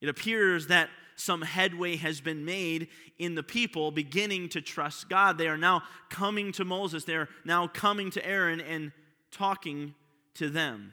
It 0.00 0.08
appears 0.08 0.68
that 0.68 0.90
some 1.16 1.42
headway 1.42 1.96
has 1.96 2.20
been 2.20 2.44
made 2.44 2.88
in 3.18 3.34
the 3.34 3.42
people 3.42 3.90
beginning 3.90 4.48
to 4.50 4.60
trust 4.60 5.08
God. 5.08 5.36
They 5.36 5.48
are 5.48 5.58
now 5.58 5.82
coming 6.10 6.52
to 6.52 6.64
Moses, 6.64 7.04
they 7.04 7.16
are 7.16 7.28
now 7.44 7.66
coming 7.66 8.10
to 8.12 8.24
Aaron 8.24 8.60
and 8.60 8.92
talking 9.30 9.94
to 10.34 10.48
them. 10.48 10.92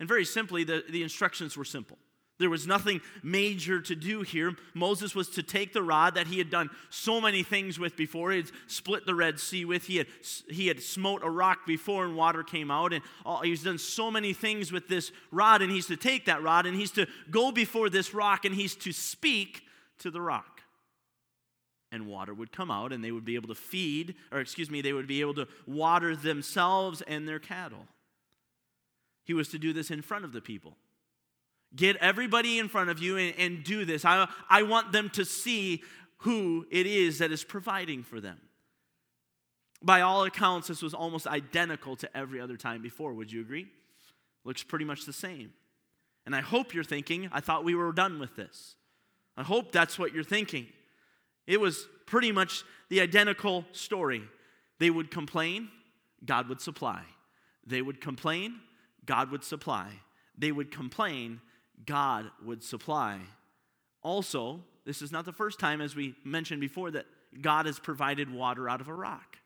And 0.00 0.08
very 0.08 0.24
simply, 0.24 0.64
the, 0.64 0.82
the 0.90 1.02
instructions 1.02 1.56
were 1.56 1.64
simple 1.64 1.98
there 2.38 2.50
was 2.50 2.66
nothing 2.66 3.00
major 3.22 3.80
to 3.80 3.94
do 3.94 4.22
here. 4.22 4.56
Moses 4.74 5.14
was 5.14 5.28
to 5.30 5.42
take 5.42 5.72
the 5.72 5.82
rod 5.82 6.14
that 6.14 6.26
he 6.26 6.38
had 6.38 6.50
done 6.50 6.70
so 6.90 7.20
many 7.20 7.42
things 7.42 7.78
with 7.78 7.96
before. 7.96 8.32
He 8.32 8.38
had 8.38 8.50
split 8.66 9.06
the 9.06 9.14
Red 9.14 9.38
Sea 9.38 9.64
with. 9.64 9.84
He 9.84 9.98
had, 9.98 10.06
he 10.50 10.66
had 10.66 10.82
smote 10.82 11.22
a 11.22 11.30
rock 11.30 11.66
before 11.66 12.04
and 12.04 12.16
water 12.16 12.42
came 12.42 12.70
out. 12.70 12.92
And 12.92 13.04
all, 13.24 13.42
he's 13.42 13.62
done 13.62 13.78
so 13.78 14.10
many 14.10 14.32
things 14.32 14.72
with 14.72 14.88
this 14.88 15.12
rod. 15.30 15.62
And 15.62 15.70
he's 15.70 15.86
to 15.86 15.96
take 15.96 16.24
that 16.26 16.42
rod 16.42 16.66
and 16.66 16.76
he's 16.76 16.90
to 16.92 17.06
go 17.30 17.52
before 17.52 17.88
this 17.88 18.12
rock 18.12 18.44
and 18.44 18.54
he's 18.54 18.74
to 18.76 18.92
speak 18.92 19.62
to 19.98 20.10
the 20.10 20.20
rock. 20.20 20.62
And 21.92 22.06
water 22.06 22.32
would 22.32 22.50
come 22.50 22.70
out 22.70 22.92
and 22.92 23.04
they 23.04 23.12
would 23.12 23.24
be 23.24 23.34
able 23.34 23.48
to 23.48 23.54
feed, 23.54 24.14
or 24.32 24.40
excuse 24.40 24.70
me, 24.70 24.80
they 24.80 24.94
would 24.94 25.06
be 25.06 25.20
able 25.20 25.34
to 25.34 25.46
water 25.66 26.16
themselves 26.16 27.02
and 27.02 27.28
their 27.28 27.38
cattle. 27.38 27.86
He 29.24 29.34
was 29.34 29.48
to 29.50 29.58
do 29.58 29.72
this 29.72 29.90
in 29.90 30.02
front 30.02 30.24
of 30.24 30.32
the 30.32 30.40
people. 30.40 30.76
Get 31.74 31.96
everybody 31.96 32.58
in 32.58 32.68
front 32.68 32.90
of 32.90 32.98
you 32.98 33.16
and, 33.16 33.34
and 33.38 33.64
do 33.64 33.84
this. 33.84 34.04
I, 34.04 34.28
I 34.48 34.62
want 34.62 34.92
them 34.92 35.10
to 35.10 35.24
see 35.24 35.82
who 36.18 36.66
it 36.70 36.86
is 36.86 37.18
that 37.18 37.32
is 37.32 37.44
providing 37.44 38.02
for 38.02 38.20
them. 38.20 38.38
By 39.82 40.02
all 40.02 40.24
accounts, 40.24 40.68
this 40.68 40.82
was 40.82 40.94
almost 40.94 41.26
identical 41.26 41.96
to 41.96 42.16
every 42.16 42.40
other 42.40 42.56
time 42.56 42.82
before. 42.82 43.12
Would 43.14 43.32
you 43.32 43.40
agree? 43.40 43.66
Looks 44.44 44.62
pretty 44.62 44.84
much 44.84 45.06
the 45.06 45.12
same. 45.12 45.52
And 46.24 46.36
I 46.36 46.40
hope 46.40 46.74
you're 46.74 46.84
thinking, 46.84 47.28
I 47.32 47.40
thought 47.40 47.64
we 47.64 47.74
were 47.74 47.92
done 47.92 48.20
with 48.20 48.36
this. 48.36 48.76
I 49.36 49.42
hope 49.42 49.72
that's 49.72 49.98
what 49.98 50.14
you're 50.14 50.22
thinking. 50.22 50.66
It 51.46 51.60
was 51.60 51.88
pretty 52.06 52.30
much 52.30 52.64
the 52.90 53.00
identical 53.00 53.64
story. 53.72 54.22
They 54.78 54.90
would 54.90 55.10
complain, 55.10 55.68
God 56.24 56.48
would 56.48 56.60
supply. 56.60 57.02
They 57.66 57.82
would 57.82 58.00
complain, 58.00 58.60
God 59.04 59.30
would 59.30 59.42
supply. 59.42 59.88
They 60.38 60.52
would 60.52 60.70
complain, 60.70 61.40
God 61.86 62.30
would 62.44 62.62
supply. 62.62 63.18
Also, 64.02 64.60
this 64.84 65.02
is 65.02 65.12
not 65.12 65.24
the 65.24 65.32
first 65.32 65.58
time, 65.58 65.80
as 65.80 65.94
we 65.94 66.14
mentioned 66.24 66.60
before, 66.60 66.90
that 66.90 67.06
God 67.40 67.66
has 67.66 67.78
provided 67.78 68.32
water 68.32 68.68
out 68.68 68.80
of 68.80 68.88
a 68.88 68.94
rock. 68.94 69.38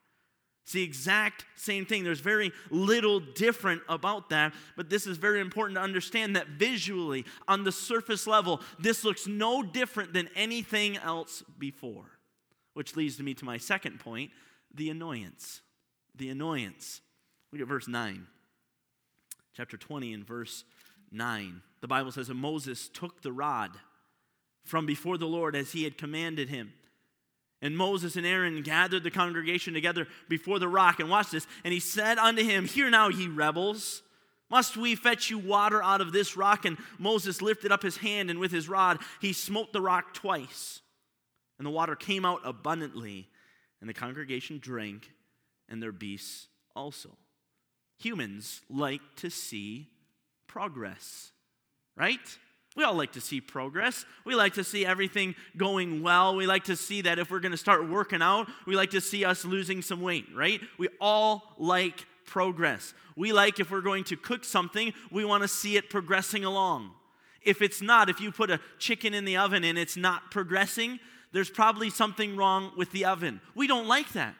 It's 0.63 0.73
the 0.73 0.83
exact 0.83 1.45
same 1.55 1.85
thing. 1.85 2.03
There's 2.03 2.19
very 2.19 2.51
little 2.69 3.21
different 3.21 3.81
about 3.87 4.31
that, 4.31 4.53
but 4.75 4.89
this 4.89 5.07
is 5.07 5.15
very 5.15 5.39
important 5.39 5.77
to 5.77 5.81
understand 5.81 6.35
that 6.35 6.47
visually, 6.47 7.23
on 7.47 7.63
the 7.63 7.71
surface 7.71 8.27
level, 8.27 8.59
this 8.77 9.05
looks 9.05 9.27
no 9.27 9.63
different 9.63 10.11
than 10.11 10.29
anything 10.35 10.97
else 10.97 11.41
before. 11.57 12.19
Which 12.73 12.97
leads 12.97 13.17
me 13.19 13.33
to 13.35 13.45
my 13.45 13.57
second 13.57 14.01
point 14.01 14.31
the 14.73 14.89
annoyance. 14.89 15.61
The 16.15 16.29
annoyance. 16.29 16.99
Look 17.53 17.61
at 17.61 17.67
verse 17.67 17.87
9. 17.87 18.27
Chapter 19.55 19.77
20 19.77 20.13
and 20.13 20.27
verse 20.27 20.65
9. 21.11 21.61
The 21.81 21.87
Bible 21.87 22.11
says, 22.11 22.29
And 22.29 22.39
Moses 22.39 22.89
took 22.89 23.21
the 23.21 23.31
rod 23.31 23.71
from 24.63 24.85
before 24.85 25.17
the 25.17 25.27
Lord 25.27 25.55
as 25.55 25.71
he 25.71 25.83
had 25.83 25.97
commanded 25.97 26.49
him. 26.49 26.73
And 27.61 27.75
Moses 27.75 28.15
and 28.15 28.25
Aaron 28.25 28.61
gathered 28.61 29.03
the 29.03 29.11
congregation 29.11 29.73
together 29.73 30.07
before 30.29 30.59
the 30.59 30.67
rock. 30.67 30.99
And 30.99 31.09
watch 31.09 31.31
this. 31.31 31.47
And 31.63 31.73
he 31.73 31.79
said 31.79 32.17
unto 32.17 32.43
him, 32.43 32.65
Hear 32.65 32.89
now, 32.89 33.09
ye 33.09 33.27
rebels. 33.27 34.03
Must 34.49 34.77
we 34.77 34.95
fetch 34.95 35.29
you 35.29 35.39
water 35.39 35.83
out 35.83 35.99
of 35.99 36.11
this 36.11 36.37
rock? 36.37 36.65
And 36.65 36.77
Moses 36.97 37.41
lifted 37.41 37.71
up 37.71 37.83
his 37.83 37.97
hand, 37.97 38.29
and 38.29 38.39
with 38.39 38.51
his 38.51 38.69
rod 38.69 38.99
he 39.19 39.33
smote 39.33 39.73
the 39.73 39.81
rock 39.81 40.13
twice. 40.13 40.81
And 41.57 41.65
the 41.65 41.71
water 41.71 41.95
came 41.95 42.23
out 42.23 42.41
abundantly, 42.45 43.27
and 43.81 43.89
the 43.89 43.93
congregation 43.93 44.59
drank, 44.59 45.11
and 45.67 45.81
their 45.81 45.91
beasts 45.91 46.47
also. 46.75 47.09
Humans 47.97 48.61
like 48.69 49.01
to 49.17 49.29
see 49.29 49.89
progress, 50.47 51.31
right? 51.95 52.19
We 52.75 52.83
all 52.83 52.93
like 52.93 53.13
to 53.13 53.21
see 53.21 53.41
progress. 53.41 54.05
We 54.23 54.35
like 54.35 54.53
to 54.53 54.63
see 54.63 54.85
everything 54.85 55.33
going 55.57 56.03
well. 56.03 56.35
We 56.35 56.45
like 56.45 56.65
to 56.65 56.75
see 56.75 57.01
that 57.01 57.17
if 57.17 57.31
we're 57.31 57.39
going 57.39 57.51
to 57.51 57.57
start 57.57 57.89
working 57.89 58.21
out, 58.21 58.47
we 58.67 58.75
like 58.75 58.91
to 58.91 59.01
see 59.01 59.25
us 59.25 59.43
losing 59.43 59.81
some 59.81 59.99
weight, 59.99 60.27
right? 60.35 60.61
We 60.77 60.89
all 61.01 61.55
like 61.57 62.05
progress. 62.27 62.93
We 63.15 63.33
like 63.33 63.59
if 63.59 63.71
we're 63.71 63.81
going 63.81 64.03
to 64.05 64.15
cook 64.15 64.45
something, 64.45 64.93
we 65.11 65.25
want 65.25 65.41
to 65.41 65.47
see 65.47 65.75
it 65.75 65.89
progressing 65.89 66.45
along. 66.45 66.91
If 67.41 67.63
it's 67.63 67.81
not, 67.81 68.09
if 68.09 68.21
you 68.21 68.31
put 68.31 68.51
a 68.51 68.59
chicken 68.77 69.15
in 69.15 69.25
the 69.25 69.37
oven 69.37 69.63
and 69.63 69.77
it's 69.77 69.97
not 69.97 70.29
progressing, 70.29 70.99
there's 71.31 71.49
probably 71.49 71.89
something 71.89 72.37
wrong 72.37 72.73
with 72.77 72.91
the 72.91 73.05
oven. 73.05 73.41
We 73.55 73.65
don't 73.65 73.87
like 73.87 74.13
that. 74.13 74.35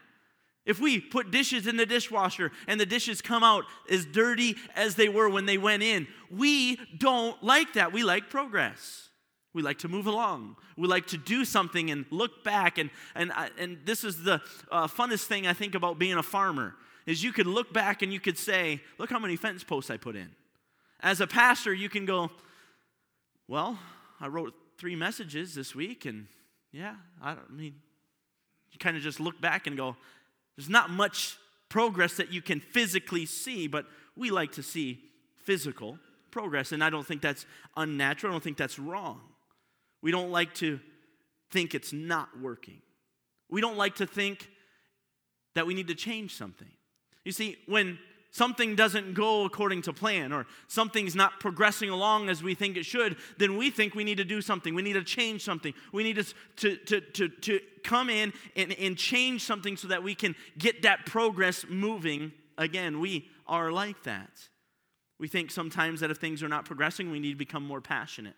If 0.68 0.82
we 0.82 1.00
put 1.00 1.32
dishes 1.32 1.66
in 1.66 1.78
the 1.78 1.86
dishwasher 1.86 2.52
and 2.68 2.80
the 2.80 2.86
dishes 2.86 3.22
come 3.22 3.42
out 3.42 3.64
as 3.90 4.06
dirty 4.06 4.58
as 4.76 4.96
they 4.96 5.08
were 5.08 5.30
when 5.30 5.46
they 5.46 5.58
went 5.58 5.82
in, 5.82 6.08
we 6.30 6.78
don't 6.98 7.42
like 7.42 7.74
that. 7.74 7.94
We 7.94 8.04
like 8.04 8.30
progress. 8.30 9.08
We 9.54 9.62
like 9.64 9.80
to 9.80 9.88
move 9.88 10.06
along. 10.06 10.58
We 10.76 10.88
like 10.88 11.08
to 11.08 11.18
do 11.18 11.46
something 11.46 11.90
and 11.90 12.06
look 12.12 12.44
back. 12.44 12.78
And, 12.78 12.92
and, 13.16 13.32
and 13.58 13.78
this 13.86 14.04
is 14.04 14.24
the 14.24 14.42
uh, 14.70 14.88
funnest 14.88 15.24
thing 15.26 15.48
I 15.48 15.54
think 15.54 15.74
about 15.74 15.98
being 15.98 16.18
a 16.18 16.22
farmer 16.22 16.76
is 17.06 17.24
you 17.24 17.32
could 17.32 17.48
look 17.48 17.72
back 17.74 18.02
and 18.02 18.12
you 18.12 18.20
could 18.20 18.38
say, 18.38 18.82
look 18.98 19.10
how 19.10 19.20
many 19.20 19.38
fence 19.38 19.64
posts 19.64 19.90
I 19.90 19.96
put 19.96 20.18
in. 20.18 20.30
As 21.00 21.22
a 21.22 21.28
pastor, 21.28 21.74
you 21.74 21.88
can 21.88 22.06
go, 22.06 22.30
well, 23.48 23.80
I 24.20 24.28
wrote 24.28 24.54
three 24.78 24.96
messages 24.96 25.56
this 25.56 25.74
week, 25.74 26.06
and 26.06 26.28
yeah, 26.74 26.96
I 27.22 27.34
don't 27.34 27.46
I 27.50 27.54
mean, 27.54 27.76
you 28.72 28.80
kind 28.80 28.98
of 28.98 29.04
just 29.04 29.20
look 29.20 29.40
back 29.40 29.68
and 29.68 29.78
go, 29.78 29.96
there's 30.58 30.70
not 30.70 30.90
much 30.90 31.38
progress 31.70 32.16
that 32.16 32.34
you 32.34 32.42
can 32.42 32.60
physically 32.60 33.26
see, 33.26 33.68
but 33.68 33.86
we 34.16 34.32
like 34.32 34.54
to 34.54 34.64
see 34.64 35.00
physical 35.44 36.00
progress. 36.32 36.72
And 36.72 36.84
I 36.84 36.90
don't 36.90 37.06
think 37.06 37.22
that's 37.22 37.46
unnatural. 37.76 38.32
I 38.32 38.34
don't 38.34 38.44
think 38.44 38.58
that's 38.58 38.80
wrong. 38.80 39.22
We 40.02 40.12
don't 40.12 40.32
like 40.32 40.54
to 40.56 40.80
think 41.52 41.76
it's 41.76 41.94
not 41.94 42.30
working. 42.42 42.82
We 43.50 43.62
don't 43.62 43.78
like 43.78 43.96
to 43.96 44.08
think 44.08 44.50
that 45.56 45.66
we 45.66 45.74
need 45.74 45.88
to 45.88 45.96
change 45.96 46.36
something. 46.36 46.70
You 47.24 47.32
see, 47.32 47.58
when 47.68 48.00
something 48.32 48.76
doesn't 48.76 49.14
go 49.14 49.46
according 49.46 49.82
to 49.84 49.94
plan 49.94 50.32
or 50.32 50.46
something's 50.68 51.16
not 51.16 51.40
progressing 51.40 51.90
along 51.90 52.30
as 52.30 52.44
we 52.44 52.54
think 52.54 52.78
it 52.78 52.86
should, 52.86 53.18
then 53.38 53.58
we 53.58 53.70
think 53.70 53.96
we 53.96 54.04
need 54.04 54.18
to 54.18 54.26
do 54.26 54.42
something. 54.42 54.76
We 54.76 54.82
need 54.82 54.94
to 54.94 55.04
change 55.04 55.44
something. 55.44 55.74
We 55.92 56.04
need 56.04 56.16
to, 56.18 56.76
to, 56.78 57.00
to, 57.02 57.30
to, 57.30 57.60
come 57.84 58.10
in 58.10 58.34
and, 58.58 58.74
and 58.74 58.98
change 58.98 59.44
something 59.44 59.78
so 59.78 59.88
that 59.88 60.04
we 60.04 60.14
can 60.14 60.36
get 60.58 60.82
that 60.82 61.06
progress 61.06 61.66
moving 61.70 62.34
again. 62.58 63.00
We 63.00 63.30
are 63.48 63.72
like 63.72 64.04
that. 64.04 64.30
We 65.20 65.28
think 65.28 65.52
sometimes 65.52 66.02
that 66.02 66.12
if 66.12 66.18
things 66.18 66.44
are 66.44 66.50
not 66.50 66.66
progressing, 66.66 67.10
we 67.10 67.20
need 67.20 67.32
to 67.32 67.38
become 67.38 67.66
more 67.66 67.82
passionate. 67.82 68.36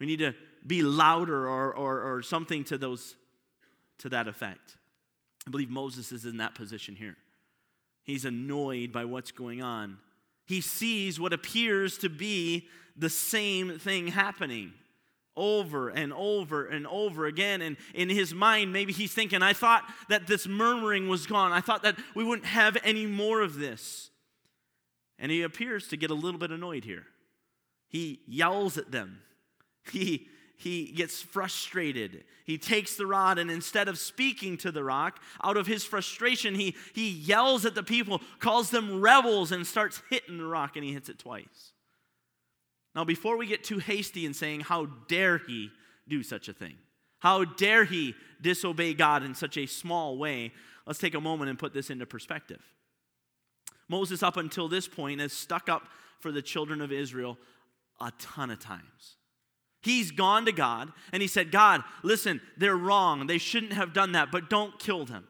We 0.00 0.06
need 0.06 0.20
to 0.20 0.34
be 0.66 0.82
louder 0.82 1.48
or, 1.48 1.74
or, 1.74 2.14
or 2.14 2.22
something 2.22 2.64
to 2.64 2.78
those 2.78 3.16
to 3.98 4.08
that 4.08 4.28
effect. 4.28 4.76
I 5.46 5.50
believe 5.50 5.70
Moses 5.70 6.12
is 6.12 6.24
in 6.24 6.36
that 6.38 6.54
position 6.54 6.94
here. 6.94 7.16
He's 8.08 8.24
annoyed 8.24 8.90
by 8.90 9.04
what's 9.04 9.32
going 9.32 9.62
on. 9.62 9.98
He 10.46 10.62
sees 10.62 11.20
what 11.20 11.34
appears 11.34 11.98
to 11.98 12.08
be 12.08 12.66
the 12.96 13.10
same 13.10 13.78
thing 13.78 14.08
happening 14.08 14.72
over 15.36 15.90
and 15.90 16.14
over 16.14 16.64
and 16.64 16.86
over 16.86 17.26
again. 17.26 17.60
And 17.60 17.76
in 17.92 18.08
his 18.08 18.32
mind, 18.32 18.72
maybe 18.72 18.94
he's 18.94 19.12
thinking, 19.12 19.42
I 19.42 19.52
thought 19.52 19.82
that 20.08 20.26
this 20.26 20.48
murmuring 20.48 21.10
was 21.10 21.26
gone. 21.26 21.52
I 21.52 21.60
thought 21.60 21.82
that 21.82 21.98
we 22.14 22.24
wouldn't 22.24 22.46
have 22.46 22.78
any 22.82 23.04
more 23.04 23.42
of 23.42 23.58
this. 23.58 24.08
And 25.18 25.30
he 25.30 25.42
appears 25.42 25.86
to 25.88 25.98
get 25.98 26.10
a 26.10 26.14
little 26.14 26.40
bit 26.40 26.50
annoyed 26.50 26.86
here. 26.86 27.04
He 27.88 28.20
yells 28.26 28.78
at 28.78 28.90
them. 28.90 29.20
He 29.92 30.28
he 30.58 30.86
gets 30.86 31.22
frustrated. 31.22 32.24
He 32.44 32.58
takes 32.58 32.96
the 32.96 33.06
rod, 33.06 33.38
and 33.38 33.48
instead 33.48 33.86
of 33.86 33.96
speaking 33.96 34.56
to 34.58 34.72
the 34.72 34.82
rock, 34.82 35.22
out 35.42 35.56
of 35.56 35.68
his 35.68 35.84
frustration, 35.84 36.56
he, 36.56 36.74
he 36.94 37.08
yells 37.08 37.64
at 37.64 37.76
the 37.76 37.84
people, 37.84 38.20
calls 38.40 38.70
them 38.70 39.00
rebels, 39.00 39.52
and 39.52 39.64
starts 39.64 40.02
hitting 40.10 40.36
the 40.36 40.44
rock, 40.44 40.74
and 40.74 40.84
he 40.84 40.92
hits 40.92 41.08
it 41.08 41.20
twice. 41.20 41.72
Now, 42.96 43.04
before 43.04 43.36
we 43.36 43.46
get 43.46 43.62
too 43.62 43.78
hasty 43.78 44.26
in 44.26 44.34
saying, 44.34 44.60
How 44.60 44.86
dare 45.06 45.38
he 45.38 45.70
do 46.08 46.24
such 46.24 46.48
a 46.48 46.52
thing? 46.52 46.74
How 47.20 47.44
dare 47.44 47.84
he 47.84 48.16
disobey 48.40 48.94
God 48.94 49.22
in 49.22 49.36
such 49.36 49.56
a 49.56 49.66
small 49.66 50.18
way? 50.18 50.52
Let's 50.86 50.98
take 50.98 51.14
a 51.14 51.20
moment 51.20 51.50
and 51.50 51.58
put 51.58 51.72
this 51.72 51.90
into 51.90 52.06
perspective. 52.06 52.62
Moses, 53.88 54.24
up 54.24 54.36
until 54.36 54.68
this 54.68 54.88
point, 54.88 55.20
has 55.20 55.32
stuck 55.32 55.68
up 55.68 55.88
for 56.18 56.32
the 56.32 56.42
children 56.42 56.80
of 56.80 56.90
Israel 56.90 57.38
a 58.00 58.12
ton 58.18 58.50
of 58.50 58.58
times. 58.58 59.16
He's 59.80 60.10
gone 60.10 60.44
to 60.46 60.52
God 60.52 60.92
and 61.12 61.22
he 61.22 61.28
said, 61.28 61.50
God, 61.50 61.82
listen, 62.02 62.40
they're 62.56 62.76
wrong. 62.76 63.26
They 63.26 63.38
shouldn't 63.38 63.74
have 63.74 63.92
done 63.92 64.12
that, 64.12 64.30
but 64.30 64.50
don't 64.50 64.78
kill 64.78 65.04
them. 65.04 65.24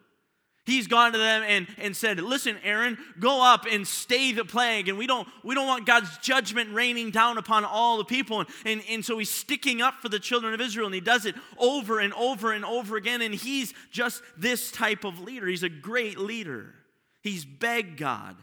He's 0.69 0.87
gone 0.87 1.13
to 1.13 1.19
them 1.19 1.43
and, 1.47 1.67
and 1.79 1.97
said, 1.97 2.21
Listen, 2.21 2.59
Aaron, 2.63 2.99
go 3.19 3.43
up 3.43 3.65
and 3.65 3.89
stay 3.89 4.33
the 4.33 4.45
plague. 4.45 4.91
And 4.91 4.99
we 4.99 5.07
don't, 5.07 5.27
we 5.43 5.55
don't 5.55 5.67
want 5.67 5.87
God's 5.87 6.19
judgment 6.19 6.75
raining 6.75 7.11
down 7.11 7.39
upon 7.39 7.65
all 7.65 7.97
the 7.97 8.05
people. 8.05 8.41
And, 8.41 8.49
and, 8.67 8.83
and 8.91 9.05
so 9.05 9.17
he's 9.17 9.31
sticking 9.31 9.81
up 9.81 9.95
for 10.03 10.11
the 10.11 10.19
children 10.19 10.53
of 10.53 10.61
Israel, 10.61 10.85
and 10.85 10.95
he 10.95 11.01
does 11.01 11.25
it 11.25 11.37
over 11.57 12.01
and 12.01 12.13
over 12.13 12.53
and 12.53 12.67
over 12.67 12.97
again. 12.97 13.23
And 13.23 13.35
he's 13.35 13.73
just 13.91 14.23
this 14.37 14.71
type 14.71 15.05
of 15.05 15.19
leader. 15.19 15.47
He's 15.47 15.63
a 15.63 15.71
great 15.71 16.19
leader. 16.19 16.75
He's 17.23 17.47
begged 17.47 17.97
God 17.97 18.37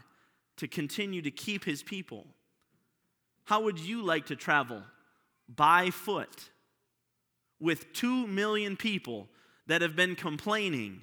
to 0.56 0.66
continue 0.66 1.22
to 1.22 1.30
keep 1.30 1.64
his 1.64 1.84
people. 1.84 2.26
How 3.44 3.62
would 3.62 3.78
you 3.78 4.02
like 4.02 4.26
to 4.26 4.36
travel 4.36 4.82
by 5.48 5.90
foot 5.90 6.50
with 7.60 7.92
two 7.92 8.26
million 8.26 8.76
people 8.76 9.28
that 9.66 9.82
have 9.82 9.96
been 9.96 10.14
complaining 10.14 11.00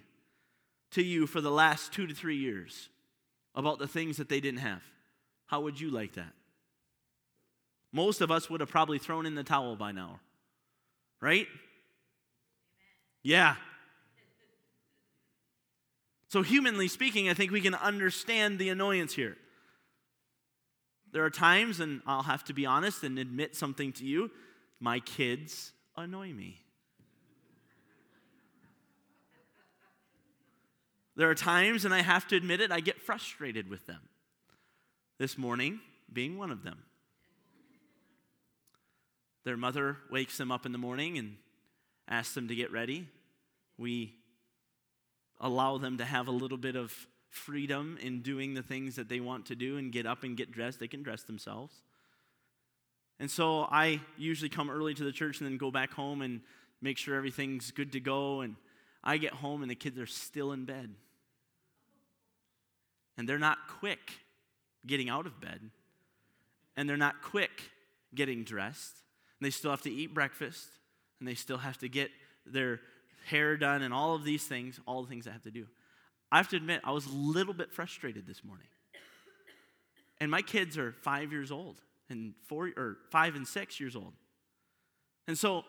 to 0.91 1.03
you 1.03 1.27
for 1.27 1.41
the 1.41 1.51
last 1.51 1.91
two 1.91 2.07
to 2.07 2.13
three 2.13 2.37
years 2.37 2.89
about 3.55 3.79
the 3.79 3.87
things 3.87 4.17
that 4.17 4.29
they 4.29 4.39
didn't 4.39 4.59
have. 4.59 4.81
How 5.47 5.61
would 5.61 5.79
you 5.79 5.89
like 5.89 6.13
that? 6.13 6.33
Most 7.91 8.21
of 8.21 8.31
us 8.31 8.49
would 8.49 8.59
have 8.59 8.69
probably 8.69 8.97
thrown 8.97 9.25
in 9.25 9.35
the 9.35 9.43
towel 9.43 9.75
by 9.75 9.91
now, 9.91 10.19
right? 11.21 11.47
Yeah. 13.21 13.55
So, 16.29 16.41
humanly 16.41 16.87
speaking, 16.87 17.29
I 17.29 17.35
think 17.35 17.51
we 17.51 17.61
can 17.61 17.75
understand 17.75 18.57
the 18.57 18.69
annoyance 18.69 19.13
here. 19.13 19.37
There 21.13 21.23
are 21.23 21.29
times, 21.29 21.79
and 21.79 22.01
I'll 22.07 22.23
have 22.23 22.43
to 22.45 22.53
be 22.53 22.65
honest 22.65 23.03
and 23.03 23.19
admit 23.19 23.55
something 23.55 23.93
to 23.93 24.05
you 24.05 24.31
my 24.79 24.99
kids 24.99 25.71
annoy 25.95 26.33
me. 26.33 26.59
There 31.15 31.29
are 31.29 31.35
times, 31.35 31.85
and 31.85 31.93
I 31.93 32.01
have 32.01 32.27
to 32.29 32.35
admit 32.35 32.59
it, 32.59 32.71
I 32.71 32.79
get 32.79 32.99
frustrated 32.99 33.69
with 33.69 33.85
them. 33.85 34.01
This 35.19 35.37
morning 35.37 35.79
being 36.11 36.37
one 36.37 36.49
of 36.49 36.63
them. 36.63 36.79
Their 39.45 39.55
mother 39.55 39.97
wakes 40.09 40.37
them 40.37 40.51
up 40.51 40.65
in 40.65 40.71
the 40.71 40.77
morning 40.77 41.19
and 41.19 41.37
asks 42.07 42.33
them 42.33 42.47
to 42.47 42.55
get 42.55 42.71
ready. 42.71 43.07
We 43.77 44.15
allow 45.39 45.77
them 45.77 45.99
to 45.99 46.05
have 46.05 46.27
a 46.27 46.31
little 46.31 46.57
bit 46.57 46.75
of 46.75 46.91
freedom 47.33 47.97
in 47.99 48.21
doing 48.21 48.53
the 48.53 48.61
things 48.61 48.95
that 48.95 49.09
they 49.09 49.19
want 49.19 49.47
to 49.47 49.55
do 49.55 49.77
and 49.77 49.91
get 49.91 50.05
up 50.05 50.23
and 50.23 50.37
get 50.37 50.51
dressed. 50.51 50.79
They 50.79 50.87
can 50.87 51.01
dress 51.01 51.23
themselves. 51.23 51.73
And 53.19 53.29
so 53.29 53.63
I 53.63 54.01
usually 54.17 54.49
come 54.49 54.69
early 54.69 54.93
to 54.93 55.03
the 55.03 55.11
church 55.11 55.39
and 55.39 55.49
then 55.49 55.57
go 55.57 55.71
back 55.71 55.91
home 55.93 56.21
and 56.21 56.41
make 56.79 56.97
sure 56.97 57.15
everything's 57.15 57.71
good 57.71 57.91
to 57.93 57.99
go. 57.99 58.41
And 58.41 58.55
I 59.03 59.17
get 59.17 59.33
home 59.33 59.63
and 59.63 59.71
the 59.71 59.75
kids 59.75 59.97
are 59.97 60.05
still 60.05 60.51
in 60.51 60.65
bed. 60.65 60.93
And 63.17 63.27
they're 63.27 63.39
not 63.39 63.57
quick 63.79 64.11
getting 64.85 65.09
out 65.09 65.25
of 65.25 65.41
bed. 65.41 65.71
And 66.77 66.87
they're 66.87 66.97
not 66.97 67.23
quick 67.23 67.71
getting 68.13 68.43
dressed. 68.43 68.93
And 69.39 69.45
they 69.45 69.51
still 69.51 69.71
have 69.71 69.81
to 69.83 69.91
eat 69.91 70.13
breakfast. 70.13 70.67
And 71.19 71.27
they 71.27 71.35
still 71.35 71.57
have 71.57 71.79
to 71.79 71.89
get 71.89 72.11
their 72.45 72.79
hair 73.25 73.57
done 73.57 73.81
and 73.81 73.93
all 73.93 74.13
of 74.13 74.23
these 74.23 74.45
things, 74.45 74.79
all 74.85 75.01
the 75.01 75.09
things 75.09 75.27
I 75.27 75.31
have 75.31 75.43
to 75.43 75.51
do. 75.51 75.65
I 76.33 76.37
have 76.37 76.49
to 76.49 76.55
admit, 76.55 76.81
I 76.83 76.91
was 76.91 77.05
a 77.05 77.11
little 77.11 77.53
bit 77.53 77.71
frustrated 77.71 78.25
this 78.25 78.43
morning. 78.43 78.65
And 80.19 80.31
my 80.31 80.41
kids 80.41 80.79
are 80.79 80.91
five 80.91 81.31
years 81.31 81.51
old 81.51 81.79
and 82.09 82.33
four 82.47 82.71
or 82.75 82.97
five 83.11 83.35
and 83.35 83.47
six 83.47 83.79
years 83.79 83.95
old. 83.95 84.13
And 85.27 85.37
so 85.37 85.63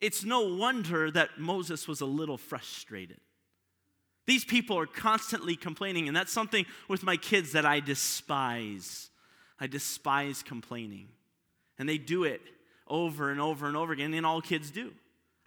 it's 0.00 0.24
no 0.24 0.54
wonder 0.54 1.10
that 1.10 1.40
Moses 1.40 1.88
was 1.88 2.00
a 2.00 2.06
little 2.06 2.38
frustrated. 2.38 3.18
These 4.28 4.44
people 4.44 4.78
are 4.78 4.86
constantly 4.86 5.56
complaining, 5.56 6.06
and 6.06 6.16
that's 6.16 6.32
something 6.32 6.66
with 6.86 7.02
my 7.02 7.16
kids 7.16 7.50
that 7.52 7.66
I 7.66 7.80
despise. 7.80 9.10
I 9.58 9.66
despise 9.66 10.44
complaining. 10.44 11.08
And 11.80 11.88
they 11.88 11.98
do 11.98 12.22
it 12.22 12.42
over 12.86 13.32
and 13.32 13.40
over 13.40 13.66
and 13.66 13.76
over 13.76 13.92
again, 13.92 14.14
and 14.14 14.24
all 14.24 14.40
kids 14.40 14.70
do. 14.70 14.92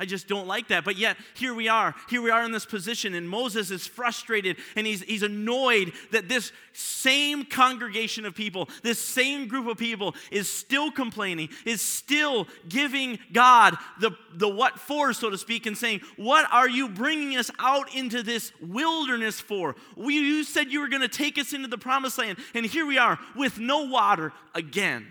I 0.03 0.05
just 0.05 0.27
don't 0.27 0.47
like 0.47 0.67
that. 0.67 0.83
But 0.83 0.97
yet, 0.97 1.15
here 1.33 1.53
we 1.53 1.69
are. 1.69 1.95
Here 2.09 2.21
we 2.21 2.29
are 2.29 2.43
in 2.43 2.51
this 2.51 2.65
position, 2.65 3.13
and 3.13 3.29
Moses 3.29 3.71
is 3.71 3.87
frustrated 3.87 4.57
and 4.75 4.85
he's, 4.85 5.01
he's 5.01 5.23
annoyed 5.23 5.93
that 6.11 6.27
this 6.27 6.51
same 6.73 7.45
congregation 7.45 8.25
of 8.25 8.35
people, 8.35 8.67
this 8.81 8.99
same 8.99 9.47
group 9.47 9.65
of 9.65 9.77
people, 9.77 10.13
is 10.29 10.49
still 10.49 10.91
complaining, 10.91 11.47
is 11.65 11.81
still 11.81 12.49
giving 12.67 13.17
God 13.31 13.77
the, 14.01 14.11
the 14.33 14.49
what 14.49 14.77
for, 14.77 15.13
so 15.13 15.29
to 15.29 15.37
speak, 15.37 15.67
and 15.67 15.77
saying, 15.77 16.01
What 16.17 16.51
are 16.51 16.67
you 16.67 16.89
bringing 16.89 17.37
us 17.37 17.49
out 17.57 17.95
into 17.95 18.23
this 18.23 18.51
wilderness 18.61 19.39
for? 19.39 19.77
We, 19.95 20.15
you 20.15 20.43
said 20.43 20.67
you 20.67 20.81
were 20.81 20.89
going 20.89 21.01
to 21.01 21.07
take 21.07 21.37
us 21.37 21.53
into 21.53 21.69
the 21.69 21.77
promised 21.77 22.17
land, 22.17 22.39
and 22.53 22.65
here 22.65 22.85
we 22.85 22.97
are 22.97 23.17
with 23.37 23.57
no 23.57 23.85
water 23.85 24.33
again. 24.53 25.07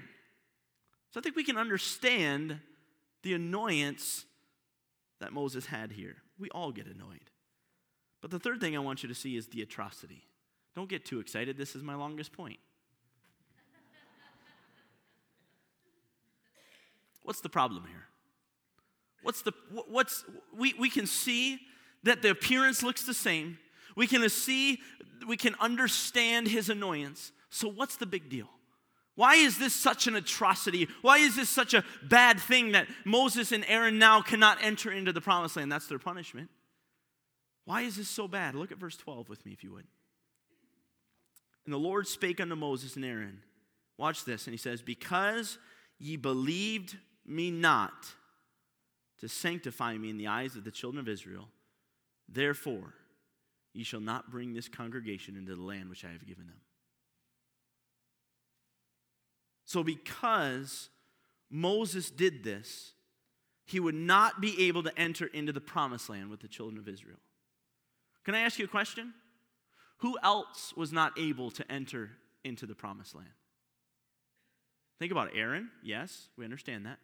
So 1.12 1.20
I 1.20 1.22
think 1.22 1.34
we 1.34 1.44
can 1.44 1.56
understand 1.56 2.60
the 3.22 3.32
annoyance 3.32 4.26
that 5.22 5.32
Moses 5.32 5.66
had 5.66 5.92
here. 5.92 6.16
We 6.38 6.50
all 6.50 6.72
get 6.72 6.86
annoyed. 6.86 7.30
But 8.20 8.30
the 8.30 8.40
third 8.40 8.60
thing 8.60 8.76
I 8.76 8.80
want 8.80 9.02
you 9.02 9.08
to 9.08 9.14
see 9.14 9.36
is 9.36 9.46
the 9.46 9.62
atrocity. 9.62 10.24
Don't 10.74 10.88
get 10.88 11.04
too 11.04 11.20
excited. 11.20 11.56
This 11.56 11.76
is 11.76 11.82
my 11.82 11.94
longest 11.94 12.32
point. 12.32 12.58
What's 17.22 17.40
the 17.40 17.48
problem 17.48 17.84
here? 17.88 18.06
What's 19.22 19.42
the 19.42 19.52
what's 19.88 20.24
we, 20.56 20.74
we 20.76 20.90
can 20.90 21.06
see 21.06 21.60
that 22.02 22.20
the 22.20 22.30
appearance 22.30 22.82
looks 22.82 23.04
the 23.04 23.14
same. 23.14 23.58
We 23.94 24.08
can 24.08 24.28
see 24.28 24.80
we 25.28 25.36
can 25.36 25.54
understand 25.60 26.48
his 26.48 26.68
annoyance. 26.68 27.30
So 27.48 27.68
what's 27.68 27.96
the 27.96 28.06
big 28.06 28.28
deal? 28.28 28.48
Why 29.14 29.34
is 29.34 29.58
this 29.58 29.74
such 29.74 30.06
an 30.06 30.16
atrocity? 30.16 30.88
Why 31.02 31.18
is 31.18 31.36
this 31.36 31.50
such 31.50 31.74
a 31.74 31.84
bad 32.02 32.40
thing 32.40 32.72
that 32.72 32.88
Moses 33.04 33.52
and 33.52 33.64
Aaron 33.68 33.98
now 33.98 34.22
cannot 34.22 34.58
enter 34.62 34.90
into 34.90 35.12
the 35.12 35.20
promised 35.20 35.56
land? 35.56 35.70
That's 35.70 35.86
their 35.86 35.98
punishment. 35.98 36.48
Why 37.64 37.82
is 37.82 37.96
this 37.96 38.08
so 38.08 38.26
bad? 38.26 38.54
Look 38.54 38.72
at 38.72 38.78
verse 38.78 38.96
12 38.96 39.28
with 39.28 39.44
me, 39.44 39.52
if 39.52 39.62
you 39.62 39.72
would. 39.72 39.86
And 41.64 41.72
the 41.72 41.78
Lord 41.78 42.08
spake 42.08 42.40
unto 42.40 42.56
Moses 42.56 42.96
and 42.96 43.04
Aaron. 43.04 43.40
Watch 43.98 44.24
this. 44.24 44.46
And 44.46 44.54
he 44.54 44.58
says, 44.58 44.82
Because 44.82 45.58
ye 45.98 46.16
believed 46.16 46.96
me 47.24 47.50
not 47.50 47.92
to 49.20 49.28
sanctify 49.28 49.96
me 49.96 50.10
in 50.10 50.16
the 50.16 50.26
eyes 50.26 50.56
of 50.56 50.64
the 50.64 50.70
children 50.70 51.00
of 51.00 51.08
Israel, 51.08 51.48
therefore 52.28 52.94
ye 53.72 53.84
shall 53.84 54.00
not 54.00 54.30
bring 54.30 54.54
this 54.54 54.68
congregation 54.68 55.36
into 55.36 55.54
the 55.54 55.62
land 55.62 55.88
which 55.88 56.04
I 56.04 56.10
have 56.10 56.26
given 56.26 56.46
them. 56.46 56.56
So, 59.72 59.82
because 59.82 60.90
Moses 61.48 62.10
did 62.10 62.44
this, 62.44 62.92
he 63.64 63.80
would 63.80 63.94
not 63.94 64.38
be 64.38 64.66
able 64.68 64.82
to 64.82 64.92
enter 64.98 65.24
into 65.24 65.50
the 65.50 65.62
promised 65.62 66.10
land 66.10 66.28
with 66.28 66.40
the 66.40 66.46
children 66.46 66.78
of 66.78 66.86
Israel. 66.86 67.16
Can 68.22 68.34
I 68.34 68.40
ask 68.40 68.58
you 68.58 68.66
a 68.66 68.68
question? 68.68 69.14
Who 70.00 70.18
else 70.22 70.74
was 70.76 70.92
not 70.92 71.18
able 71.18 71.50
to 71.52 71.72
enter 71.72 72.10
into 72.44 72.66
the 72.66 72.74
promised 72.74 73.14
land? 73.14 73.30
Think 74.98 75.10
about 75.10 75.30
Aaron. 75.34 75.70
Yes, 75.82 76.28
we 76.36 76.44
understand 76.44 76.84
that. 76.84 76.98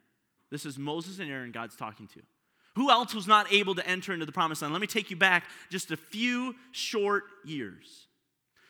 This 0.50 0.66
is 0.66 0.78
Moses 0.78 1.20
and 1.20 1.30
Aaron 1.30 1.52
God's 1.52 1.74
talking 1.74 2.06
to. 2.08 2.20
Who 2.74 2.90
else 2.90 3.14
was 3.14 3.26
not 3.26 3.50
able 3.50 3.76
to 3.76 3.88
enter 3.88 4.12
into 4.12 4.26
the 4.26 4.32
promised 4.32 4.60
land? 4.60 4.74
Let 4.74 4.82
me 4.82 4.86
take 4.86 5.10
you 5.10 5.16
back 5.16 5.44
just 5.70 5.90
a 5.90 5.96
few 5.96 6.54
short 6.72 7.24
years. 7.46 8.07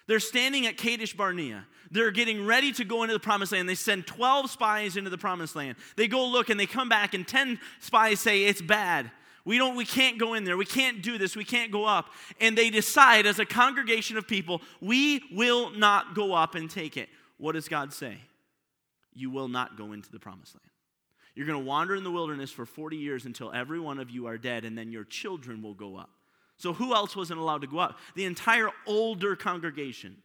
They're 0.09 0.21
standing 0.21 0.67
at 0.67 0.77
Kadesh 0.77 1.15
Barnea. 1.15 1.67
They're 1.91 2.11
getting 2.11 2.45
ready 2.45 2.73
to 2.73 2.85
go 2.85 3.03
into 3.03 3.13
the 3.13 3.21
promised 3.21 3.53
land. 3.53 3.69
They 3.69 3.75
send 3.75 4.07
12 4.07 4.51
spies 4.51 4.97
into 4.97 5.11
the 5.11 5.19
promised 5.19 5.55
land. 5.55 5.77
They 5.97 6.09
go 6.09 6.27
look 6.27 6.49
and 6.49 6.59
they 6.59 6.67
come 6.67 6.89
back, 6.89 7.15
and 7.15 7.29
10 7.29 7.61
spies 7.79 8.19
say, 8.19 8.45
It's 8.45 8.61
bad. 8.61 9.11
We 9.45 9.57
don't 9.57 9.77
we 9.77 9.85
can't 9.85 10.19
go 10.19 10.35
in 10.35 10.45
there. 10.45 10.57
We 10.57 10.67
can't 10.67 11.03
do 11.03 11.17
this. 11.17 11.37
We 11.37 11.45
can't 11.45 11.71
go 11.71 11.85
up. 11.85 12.11
And 12.41 12.59
they 12.59 12.71
decide 12.71 13.25
as 13.25 13.39
a 13.39 13.47
congregation 13.47 14.19
of 14.19 14.27
people, 14.27 14.61
we 14.81 15.23
will 15.33 15.71
not 15.71 16.15
go 16.15 16.35
up 16.35 16.55
and 16.55 16.71
take 16.71 16.97
it. 16.97 17.09
What 17.37 17.53
does 17.53 17.69
God 17.69 17.93
say? 17.93 18.19
You 19.15 19.31
will 19.31 19.49
not 19.49 19.77
go 19.77 19.93
into 19.93 20.11
the 20.11 20.19
promised 20.19 20.55
land. 20.55 20.71
You're 21.35 21.47
going 21.47 21.59
to 21.59 21.65
wander 21.65 21.95
in 21.95 22.03
the 22.03 22.11
wilderness 22.11 22.51
for 22.51 22.67
40 22.67 22.97
years 22.97 23.25
until 23.25 23.53
every 23.53 23.79
one 23.79 24.01
of 24.01 24.11
you 24.11 24.27
are 24.27 24.39
dead, 24.39 24.65
and 24.65 24.77
then 24.77 24.91
your 24.91 25.05
children 25.05 25.63
will 25.63 25.75
go 25.75 25.97
up. 25.97 26.11
So, 26.59 26.73
who 26.73 26.93
else 26.93 27.15
wasn't 27.15 27.39
allowed 27.39 27.63
to 27.63 27.69
go 27.69 27.79
up? 27.79 27.99
The 28.17 28.25
entire 28.25 28.71
older 28.85 29.37
congregation 29.37 30.17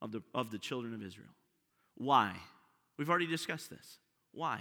of 0.00 0.10
the, 0.10 0.22
of 0.34 0.50
the 0.50 0.58
children 0.58 0.94
of 0.94 1.02
Israel. 1.02 1.28
Why? 1.96 2.34
We've 2.96 3.10
already 3.10 3.26
discussed 3.26 3.68
this. 3.68 3.98
Why? 4.32 4.60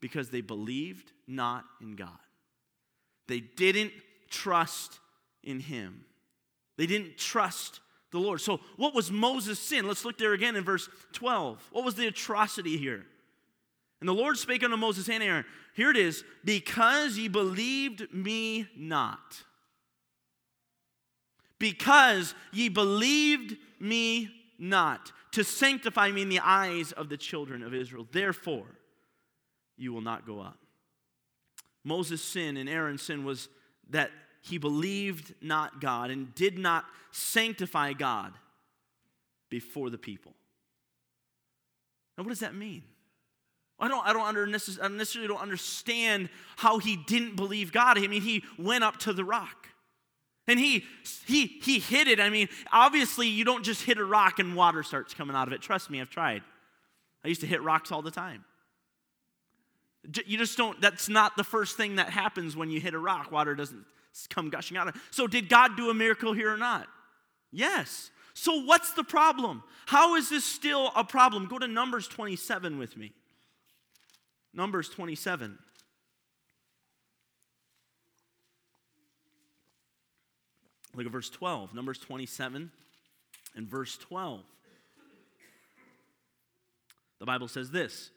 Because 0.00 0.28
they 0.28 0.42
believed 0.42 1.12
not 1.26 1.64
in 1.80 1.96
God. 1.96 2.10
They 3.26 3.40
didn't 3.40 3.92
trust 4.28 4.98
in 5.42 5.60
Him. 5.60 6.04
They 6.76 6.86
didn't 6.86 7.16
trust 7.16 7.80
the 8.12 8.18
Lord. 8.18 8.42
So, 8.42 8.60
what 8.76 8.94
was 8.94 9.10
Moses' 9.10 9.58
sin? 9.58 9.88
Let's 9.88 10.04
look 10.04 10.18
there 10.18 10.34
again 10.34 10.56
in 10.56 10.64
verse 10.64 10.90
12. 11.12 11.70
What 11.72 11.84
was 11.86 11.94
the 11.94 12.06
atrocity 12.06 12.76
here? 12.76 13.06
And 14.00 14.08
the 14.08 14.14
Lord 14.14 14.36
spake 14.36 14.62
unto 14.62 14.76
Moses 14.76 15.08
and 15.08 15.22
Aaron, 15.22 15.44
here 15.74 15.90
it 15.90 15.96
is, 15.96 16.22
because 16.44 17.16
ye 17.16 17.28
believed 17.28 18.12
me 18.12 18.66
not 18.76 19.44
because 21.60 22.34
ye 22.52 22.68
believed 22.68 23.56
me 23.78 24.30
not 24.58 25.12
to 25.32 25.44
sanctify 25.44 26.10
me 26.10 26.22
in 26.22 26.28
the 26.28 26.40
eyes 26.40 26.90
of 26.90 27.08
the 27.08 27.16
children 27.16 27.62
of 27.62 27.72
Israel. 27.72 28.08
Therefore, 28.10 28.66
you 29.76 29.92
will 29.92 30.00
not 30.00 30.26
go 30.26 30.40
up. 30.40 30.58
Moses' 31.84 32.22
sin 32.22 32.56
and 32.56 32.68
Aaron's 32.68 33.02
sin 33.02 33.24
was 33.24 33.48
that 33.90 34.10
he 34.42 34.58
believed 34.58 35.34
not 35.40 35.80
God 35.80 36.10
and 36.10 36.34
did 36.34 36.58
not 36.58 36.84
sanctify 37.12 37.92
God 37.92 38.32
before 39.50 39.90
the 39.90 39.98
people. 39.98 40.32
Now, 42.16 42.24
what 42.24 42.30
does 42.30 42.40
that 42.40 42.54
mean? 42.54 42.82
I 43.78 43.88
don't, 43.88 44.06
I 44.06 44.12
don't, 44.12 44.26
under, 44.26 44.44
I 44.44 44.88
necessarily 44.88 45.28
don't 45.28 45.40
understand 45.40 46.28
how 46.56 46.78
he 46.78 46.96
didn't 46.96 47.36
believe 47.36 47.72
God. 47.72 47.98
I 47.98 48.06
mean, 48.06 48.22
he 48.22 48.44
went 48.58 48.84
up 48.84 48.98
to 48.98 49.12
the 49.12 49.24
rock. 49.24 49.69
And 50.48 50.58
he, 50.58 50.84
he, 51.26 51.46
he 51.46 51.78
hit 51.78 52.08
it. 52.08 52.18
I 52.18 52.30
mean, 52.30 52.48
obviously, 52.72 53.28
you 53.28 53.44
don't 53.44 53.64
just 53.64 53.82
hit 53.82 53.98
a 53.98 54.04
rock 54.04 54.38
and 54.38 54.56
water 54.56 54.82
starts 54.82 55.14
coming 55.14 55.36
out 55.36 55.46
of 55.46 55.52
it. 55.52 55.60
Trust 55.60 55.90
me, 55.90 56.00
I've 56.00 56.10
tried. 56.10 56.42
I 57.24 57.28
used 57.28 57.42
to 57.42 57.46
hit 57.46 57.62
rocks 57.62 57.92
all 57.92 58.02
the 58.02 58.10
time. 58.10 58.44
You 60.24 60.38
just 60.38 60.56
don't, 60.56 60.80
that's 60.80 61.08
not 61.08 61.36
the 61.36 61.44
first 61.44 61.76
thing 61.76 61.96
that 61.96 62.08
happens 62.08 62.56
when 62.56 62.70
you 62.70 62.80
hit 62.80 62.94
a 62.94 62.98
rock. 62.98 63.30
Water 63.30 63.54
doesn't 63.54 63.84
come 64.30 64.48
gushing 64.48 64.76
out 64.76 64.88
of 64.88 64.96
it. 64.96 65.02
So, 65.10 65.26
did 65.26 65.48
God 65.48 65.76
do 65.76 65.90
a 65.90 65.94
miracle 65.94 66.32
here 66.32 66.52
or 66.52 66.56
not? 66.56 66.86
Yes. 67.52 68.10
So, 68.32 68.64
what's 68.64 68.92
the 68.94 69.04
problem? 69.04 69.62
How 69.86 70.16
is 70.16 70.30
this 70.30 70.44
still 70.44 70.90
a 70.96 71.04
problem? 71.04 71.46
Go 71.46 71.58
to 71.58 71.68
Numbers 71.68 72.08
27 72.08 72.78
with 72.78 72.96
me. 72.96 73.12
Numbers 74.54 74.88
27. 74.88 75.58
Look 80.94 81.06
at 81.06 81.12
verse 81.12 81.30
12, 81.30 81.74
Numbers 81.74 81.98
27 81.98 82.70
and 83.56 83.68
verse 83.68 83.96
12. 83.98 84.42
The 87.18 87.26
Bible 87.26 87.48
says 87.48 87.70
this 87.70 88.10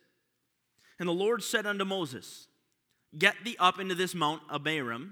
And 1.00 1.08
the 1.08 1.14
Lord 1.14 1.44
said 1.44 1.66
unto 1.66 1.86
Moses, 1.86 2.48
Get 3.18 3.36
thee 3.44 3.56
up 3.60 3.80
into 3.80 3.96
this 3.96 4.16
mount 4.16 4.48
Abarim, 4.48 5.12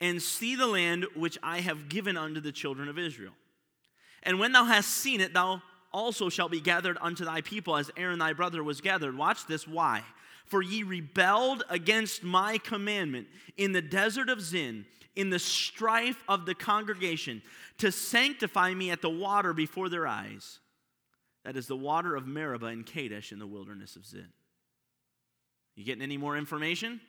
and 0.00 0.20
see 0.20 0.56
the 0.56 0.66
land 0.66 1.06
which 1.14 1.38
I 1.42 1.60
have 1.60 1.88
given 1.88 2.16
unto 2.16 2.40
the 2.40 2.52
children 2.52 2.88
of 2.88 2.98
Israel. 2.98 3.34
And 4.22 4.40
when 4.40 4.52
thou 4.52 4.64
hast 4.64 4.88
seen 4.88 5.20
it, 5.20 5.32
thou 5.32 5.62
also 5.92 6.28
shalt 6.28 6.50
be 6.50 6.60
gathered 6.60 6.98
unto 7.00 7.24
thy 7.24 7.40
people 7.40 7.76
as 7.76 7.90
Aaron 7.96 8.18
thy 8.18 8.32
brother 8.32 8.64
was 8.64 8.80
gathered. 8.80 9.16
Watch 9.16 9.46
this. 9.46 9.66
Why? 9.66 10.02
For 10.50 10.62
ye 10.62 10.82
rebelled 10.82 11.62
against 11.70 12.24
my 12.24 12.58
commandment 12.58 13.28
in 13.56 13.70
the 13.70 13.80
desert 13.80 14.28
of 14.28 14.40
Zin, 14.40 14.84
in 15.14 15.30
the 15.30 15.38
strife 15.38 16.22
of 16.28 16.44
the 16.44 16.56
congregation, 16.56 17.40
to 17.78 17.92
sanctify 17.92 18.74
me 18.74 18.90
at 18.90 19.00
the 19.00 19.08
water 19.08 19.52
before 19.52 19.88
their 19.88 20.08
eyes. 20.08 20.58
That 21.44 21.56
is 21.56 21.68
the 21.68 21.76
water 21.76 22.16
of 22.16 22.26
Meribah 22.26 22.66
and 22.66 22.84
Kadesh 22.84 23.30
in 23.30 23.38
the 23.38 23.46
wilderness 23.46 23.94
of 23.94 24.04
Zin. 24.04 24.26
You 25.76 25.84
getting 25.84 26.02
any 26.02 26.18
more 26.18 26.36
information? 26.36 27.00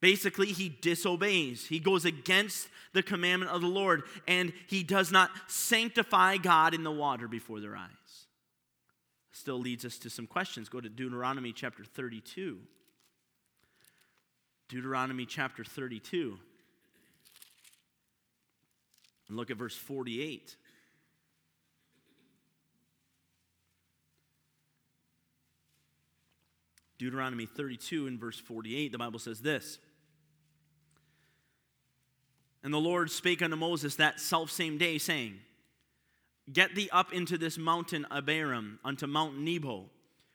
Basically, 0.00 0.48
he 0.48 0.68
disobeys. 0.68 1.66
He 1.68 1.78
goes 1.78 2.04
against 2.04 2.66
the 2.92 3.04
commandment 3.04 3.52
of 3.52 3.60
the 3.60 3.68
Lord, 3.68 4.02
and 4.26 4.52
he 4.66 4.82
does 4.82 5.12
not 5.12 5.30
sanctify 5.46 6.38
God 6.38 6.74
in 6.74 6.82
the 6.82 6.90
water 6.90 7.28
before 7.28 7.60
their 7.60 7.76
eyes. 7.76 8.21
Still 9.32 9.58
leads 9.58 9.84
us 9.84 9.96
to 9.98 10.10
some 10.10 10.26
questions. 10.26 10.68
Go 10.68 10.80
to 10.80 10.88
Deuteronomy 10.88 11.52
chapter 11.52 11.84
32. 11.84 12.58
Deuteronomy 14.68 15.26
chapter 15.26 15.64
32. 15.64 16.38
And 19.28 19.36
look 19.36 19.50
at 19.50 19.56
verse 19.56 19.76
48. 19.76 20.56
Deuteronomy 26.98 27.46
32 27.46 28.06
and 28.06 28.20
verse 28.20 28.38
48, 28.38 28.92
the 28.92 28.98
Bible 28.98 29.18
says 29.18 29.40
this. 29.40 29.78
And 32.62 32.72
the 32.72 32.78
Lord 32.78 33.10
spake 33.10 33.42
unto 33.42 33.56
Moses 33.56 33.96
that 33.96 34.20
selfsame 34.20 34.78
day, 34.78 34.98
saying, 34.98 35.40
Get 36.50 36.74
thee 36.74 36.88
up 36.90 37.12
into 37.12 37.38
this 37.38 37.58
mountain 37.58 38.06
Abarim, 38.10 38.78
unto 38.84 39.06
Mount 39.06 39.38
Nebo, 39.38 39.90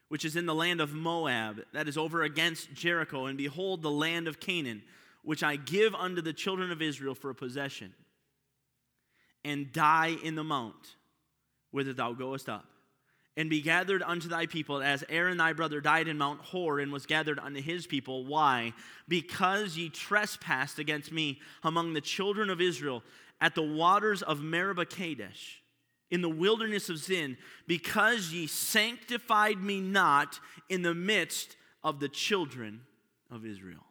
which 0.10 0.24
is 0.24 0.36
in 0.36 0.46
the 0.46 0.56
land 0.56 0.80
of 0.80 0.93
Moab, 0.93 1.63
that 1.74 1.88
is 1.88 1.98
over 1.98 2.24
against 2.24 2.74
Jericho, 2.74 3.26
and 3.26 3.38
behold 3.38 3.82
the 3.82 3.91
land 3.91 4.28
of 4.28 4.39
Canaan, 4.39 4.84
which 5.24 5.43
I 5.43 5.58
give 5.58 5.93
unto 5.93 6.22
the 6.22 6.34
children 6.34 6.72
of 6.72 6.82
Israel 6.82 7.15
for 7.15 7.30
a 7.30 7.36
possession, 7.36 7.93
and 9.43 9.72
die 9.72 10.15
in 10.24 10.36
the 10.36 10.43
mount 10.43 10.96
whither 11.72 11.93
thou 11.93 12.13
goest 12.13 12.48
up 12.48 12.65
and 13.38 13.52
be 13.52 13.62
gathered 13.62 14.02
unto 14.02 14.28
thy 14.28 14.48
people, 14.48 14.82
as 14.82 15.04
Aaron 15.08 15.38
thy 15.38 15.54
brother 15.54 15.80
died 15.80 16.08
in 16.08 16.17
Mount 16.17 16.41
Hor 16.41 16.80
and 16.80 16.91
was 16.91 17.06
gathered 17.06 17.38
unto 17.38 17.62
his 17.62 17.86
people. 17.86 18.26
Why? 18.26 18.74
Because 19.08 19.78
ye 19.78 19.89
trespassed 19.89 20.80
against 20.80 21.12
me 21.12 21.39
among 21.63 21.93
the 21.93 22.02
children 22.02 22.50
of 22.50 22.60
Israel 22.60 23.04
at 23.39 23.54
the 23.54 23.62
waters 23.62 24.24
of 24.24 24.41
Meribah 24.41 24.88
Kadesh, 24.88 25.62
in 26.10 26.22
the 26.22 26.30
wilderness 26.30 26.89
of 26.89 26.98
Zin, 26.98 27.38
because 27.67 28.32
ye 28.32 28.48
sanctified 28.48 29.62
me 29.62 29.82
not 29.82 30.39
in 30.70 30.82
the 30.82 30.93
midst 30.93 31.58
of 31.84 32.00
the 32.00 32.10
children 32.10 32.82
of 33.30 33.46
Israel. 33.46 33.86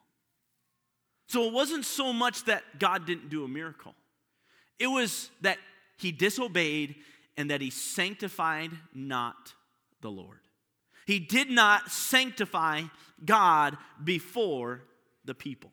So 1.29 1.45
it 1.45 1.53
wasn't 1.53 1.85
so 1.85 2.13
much 2.13 2.45
that 2.45 2.79
God 2.79 3.07
didn't 3.07 3.29
do 3.29 3.45
a 3.45 3.49
miracle, 3.49 3.95
it 4.79 4.87
was 4.87 5.31
that 5.41 5.59
he 5.99 6.13
disobeyed 6.13 6.97
and 7.37 7.51
that 7.51 7.61
he 7.61 7.71
sanctified 7.71 8.71
not 8.95 9.55
the 10.01 10.11
Lord. 10.11 10.39
He 11.07 11.19
did 11.19 11.51
not 11.51 11.91
sanctify 11.91 12.83
God 13.25 13.77
before 14.03 14.83
the 15.25 15.35
people. 15.35 15.71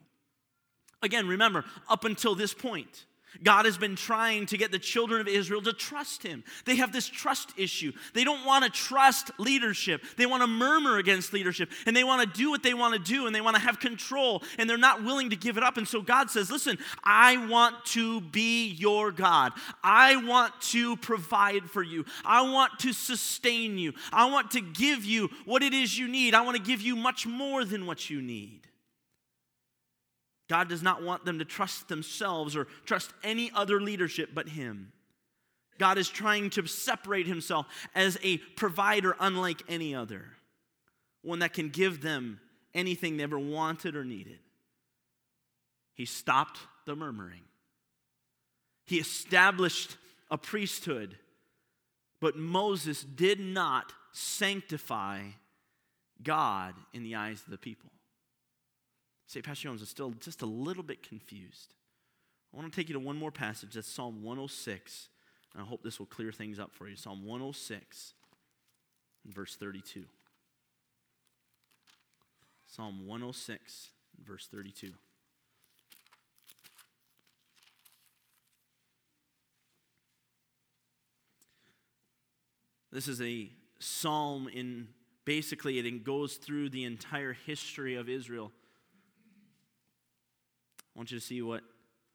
Again, 1.01 1.27
remember, 1.27 1.65
up 1.89 2.05
until 2.05 2.35
this 2.35 2.53
point, 2.53 3.05
God 3.41 3.65
has 3.65 3.77
been 3.77 3.95
trying 3.95 4.45
to 4.47 4.57
get 4.57 4.71
the 4.71 4.79
children 4.79 5.21
of 5.21 5.27
Israel 5.27 5.61
to 5.63 5.73
trust 5.73 6.23
Him. 6.23 6.43
They 6.65 6.75
have 6.75 6.91
this 6.93 7.07
trust 7.07 7.53
issue. 7.57 7.91
They 8.13 8.23
don't 8.23 8.45
want 8.45 8.63
to 8.65 8.69
trust 8.69 9.31
leadership. 9.39 10.03
They 10.17 10.25
want 10.25 10.43
to 10.43 10.47
murmur 10.47 10.97
against 10.97 11.33
leadership 11.33 11.71
and 11.85 11.95
they 11.95 12.03
want 12.03 12.21
to 12.21 12.37
do 12.37 12.49
what 12.49 12.63
they 12.63 12.73
want 12.73 12.93
to 12.93 12.99
do 12.99 13.25
and 13.25 13.35
they 13.35 13.41
want 13.41 13.55
to 13.55 13.61
have 13.61 13.79
control 13.79 14.43
and 14.57 14.69
they're 14.69 14.77
not 14.77 15.03
willing 15.03 15.31
to 15.31 15.35
give 15.35 15.57
it 15.57 15.63
up. 15.63 15.77
And 15.77 15.87
so 15.87 16.01
God 16.01 16.29
says, 16.29 16.51
Listen, 16.51 16.77
I 17.03 17.47
want 17.47 17.85
to 17.85 18.21
be 18.21 18.67
your 18.67 19.11
God. 19.11 19.53
I 19.83 20.17
want 20.17 20.59
to 20.61 20.97
provide 20.97 21.69
for 21.69 21.81
you. 21.81 22.05
I 22.25 22.41
want 22.41 22.79
to 22.79 22.93
sustain 22.93 23.77
you. 23.77 23.93
I 24.11 24.29
want 24.29 24.51
to 24.51 24.61
give 24.61 25.05
you 25.05 25.29
what 25.45 25.63
it 25.63 25.73
is 25.73 25.97
you 25.97 26.07
need. 26.07 26.35
I 26.35 26.41
want 26.41 26.57
to 26.57 26.63
give 26.63 26.81
you 26.81 26.95
much 26.95 27.25
more 27.25 27.65
than 27.65 27.85
what 27.85 28.09
you 28.09 28.21
need. 28.21 28.59
God 30.49 30.69
does 30.69 30.83
not 30.83 31.01
want 31.01 31.25
them 31.25 31.39
to 31.39 31.45
trust 31.45 31.87
themselves 31.87 32.55
or 32.55 32.67
trust 32.85 33.13
any 33.23 33.51
other 33.53 33.79
leadership 33.79 34.29
but 34.33 34.49
Him. 34.49 34.91
God 35.79 35.97
is 35.97 36.09
trying 36.09 36.49
to 36.51 36.67
separate 36.67 37.27
Himself 37.27 37.65
as 37.95 38.17
a 38.23 38.37
provider 38.37 39.15
unlike 39.19 39.63
any 39.67 39.95
other, 39.95 40.25
one 41.21 41.39
that 41.39 41.53
can 41.53 41.69
give 41.69 42.01
them 42.01 42.39
anything 42.73 43.17
they 43.17 43.23
ever 43.23 43.39
wanted 43.39 43.95
or 43.95 44.03
needed. 44.03 44.39
He 45.95 46.05
stopped 46.05 46.59
the 46.85 46.95
murmuring, 46.95 47.43
He 48.85 48.97
established 48.97 49.97
a 50.29 50.37
priesthood, 50.37 51.17
but 52.19 52.35
Moses 52.35 53.03
did 53.03 53.39
not 53.39 53.93
sanctify 54.11 55.21
God 56.21 56.75
in 56.93 57.03
the 57.03 57.15
eyes 57.15 57.41
of 57.43 57.51
the 57.51 57.57
people. 57.57 57.89
Say, 59.33 59.41
Pastor 59.41 59.63
Jones 59.63 59.81
is 59.81 59.89
still 59.89 60.11
just 60.19 60.43
a 60.43 60.45
little 60.45 60.83
bit 60.83 61.01
confused. 61.01 61.73
I 62.53 62.57
want 62.57 62.71
to 62.71 62.79
take 62.79 62.87
you 62.87 62.93
to 62.93 62.99
one 62.99 63.17
more 63.17 63.31
passage. 63.31 63.73
That's 63.73 63.91
Psalm 63.91 64.21
106. 64.21 65.07
And 65.53 65.63
I 65.63 65.65
hope 65.65 65.81
this 65.81 65.97
will 65.97 66.05
clear 66.05 66.31
things 66.31 66.59
up 66.59 66.71
for 66.71 66.87
you. 66.87 66.95
Psalm 66.95 67.25
106, 67.25 68.13
verse 69.25 69.55
32. 69.55 70.03
Psalm 72.67 73.07
106, 73.07 73.89
verse 74.23 74.47
32. 74.51 74.91
This 82.91 83.07
is 83.07 83.19
a 83.19 83.49
psalm 83.79 84.47
in 84.47 84.89
basically 85.25 85.79
it 85.79 86.03
goes 86.03 86.35
through 86.35 86.69
the 86.69 86.83
entire 86.83 87.33
history 87.33 87.95
of 87.95 88.07
Israel 88.07 88.51
I 90.95 90.99
want 90.99 91.11
you 91.11 91.19
to 91.19 91.25
see 91.25 91.41
what 91.41 91.61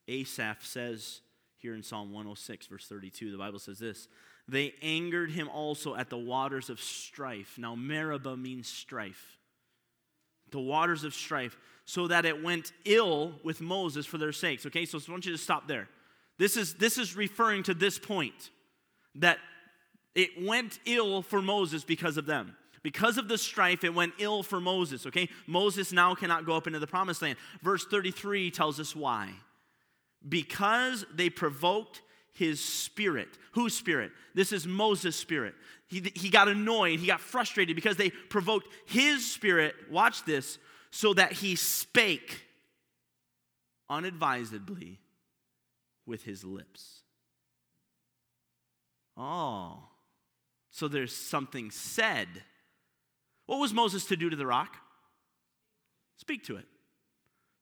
Asaph 0.07 0.64
says 0.64 1.21
here 1.57 1.75
in 1.75 1.83
Psalm 1.83 2.12
106, 2.12 2.67
verse 2.67 2.87
32. 2.87 3.33
The 3.33 3.38
Bible 3.38 3.59
says 3.59 3.79
this 3.79 4.09
They 4.47 4.75
angered 4.83 5.31
him 5.31 5.49
also 5.49 5.95
at 5.95 6.11
the 6.11 6.19
waters 6.19 6.71
of 6.71 6.81
strife. 6.81 7.57
Now, 7.59 7.75
Meribah 7.75 8.37
means 8.37 8.69
strife. 8.69 9.38
The 10.51 10.61
waters 10.61 11.05
of 11.05 11.12
strife, 11.12 11.59
so 11.85 12.07
that 12.07 12.25
it 12.25 12.43
went 12.43 12.73
ill 12.85 13.35
with 13.45 13.61
Moses 13.61 14.07
for 14.07 14.17
their 14.17 14.33
sakes. 14.33 14.64
Okay, 14.64 14.87
so 14.87 14.99
I 14.99 15.11
want 15.11 15.27
you 15.27 15.33
to 15.33 15.38
stop 15.38 15.69
there. 15.69 15.88
This 16.38 16.57
is, 16.57 16.75
this 16.75 16.97
is 16.99 17.17
referring 17.17 17.64
to 17.64 17.75
this 17.75 17.99
point 17.99 18.51
that 19.17 19.38
it 20.14 20.31
went 20.41 20.79
ill 20.87 21.23
for 21.23 21.43
Moses 21.43 21.85
because 21.85 22.17
of 22.17 22.27
them. 22.27 22.57
Because 22.83 23.19
of 23.19 23.29
the 23.29 23.38
strife, 23.38 23.85
it 23.85 23.95
went 23.95 24.14
ill 24.19 24.43
for 24.43 24.61
Moses, 24.61 25.07
okay? 25.07 25.29
Moses 25.47 25.93
now 25.93 26.14
cannot 26.14 26.47
go 26.47 26.57
up 26.57 26.67
into 26.67 26.79
the 26.79 26.87
promised 26.87 27.23
land. 27.23 27.37
Verse 27.62 27.85
33 27.85 28.51
tells 28.51 28.79
us 28.79 28.95
why. 28.95 29.31
Because 30.27 31.05
they 31.14 31.31
provoked 31.31 32.03
his 32.33 32.61
spirit. 32.61 33.29
Whose 33.53 33.75
spirit? 33.75 34.12
This 34.35 34.53
is 34.53 34.67
Moses' 34.67 35.17
spirit. 35.17 35.55
He, 35.88 36.12
he 36.14 36.29
got 36.29 36.49
annoyed, 36.49 37.01
he 37.01 37.07
got 37.07 37.21
frustrated 37.21 37.75
because 37.75 37.97
they 37.97 38.11
provoked 38.11 38.69
his 38.87 39.29
spirit, 39.29 39.75
watch 39.91 40.25
this, 40.25 40.59
so 40.91 41.14
that 41.14 41.33
he 41.33 41.57
spake 41.57 42.43
unadvisedly 43.88 45.01
with 46.07 46.25
his 46.25 46.45
lips. 46.45 47.01
Oh, 49.17 49.83
so 50.71 50.87
there's 50.87 51.14
something 51.14 51.71
said 51.71 52.29
what 53.49 53.61
was 53.61 53.73
Moses 53.73 54.05
to 54.05 54.17
do 54.17 54.29
to 54.29 54.37
the 54.37 54.47
rock? 54.47 54.77
Speak 56.19 56.45
to 56.45 56.57
it. 56.57 56.67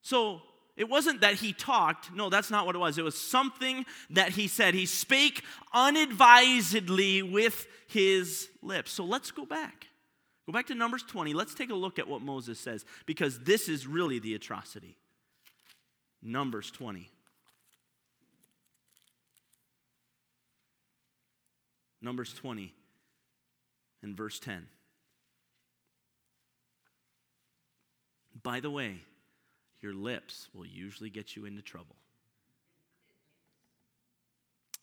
So 0.01 0.41
it 0.75 0.89
wasn't 0.89 1.21
that 1.21 1.35
he 1.35 1.53
talked. 1.53 2.13
No, 2.13 2.29
that's 2.29 2.51
not 2.51 2.65
what 2.65 2.75
it 2.75 2.79
was. 2.79 2.97
It 2.97 3.05
was 3.05 3.17
something 3.17 3.85
that 4.09 4.31
he 4.31 4.49
said. 4.49 4.73
He 4.73 4.85
spake 4.85 5.45
unadvisedly 5.73 7.23
with 7.23 7.67
his 7.87 8.49
lips. 8.61 8.91
So 8.91 9.05
let's 9.05 9.31
go 9.31 9.45
back. 9.45 9.87
Go 10.45 10.51
back 10.51 10.67
to 10.67 10.75
Numbers 10.75 11.03
20. 11.03 11.33
Let's 11.33 11.55
take 11.55 11.69
a 11.69 11.75
look 11.75 11.99
at 11.99 12.07
what 12.09 12.21
Moses 12.21 12.59
says 12.59 12.83
because 13.05 13.39
this 13.39 13.69
is 13.69 13.87
really 13.87 14.19
the 14.19 14.35
atrocity. 14.35 14.97
Numbers 16.21 16.69
20. 16.69 17.09
Numbers 22.01 22.33
20 22.33 22.73
and 24.03 24.17
verse 24.17 24.37
10. 24.39 24.67
By 28.43 28.59
the 28.59 28.69
way, 28.69 29.01
your 29.81 29.93
lips 29.93 30.49
will 30.53 30.65
usually 30.65 31.09
get 31.09 31.35
you 31.35 31.45
into 31.45 31.61
trouble. 31.61 31.95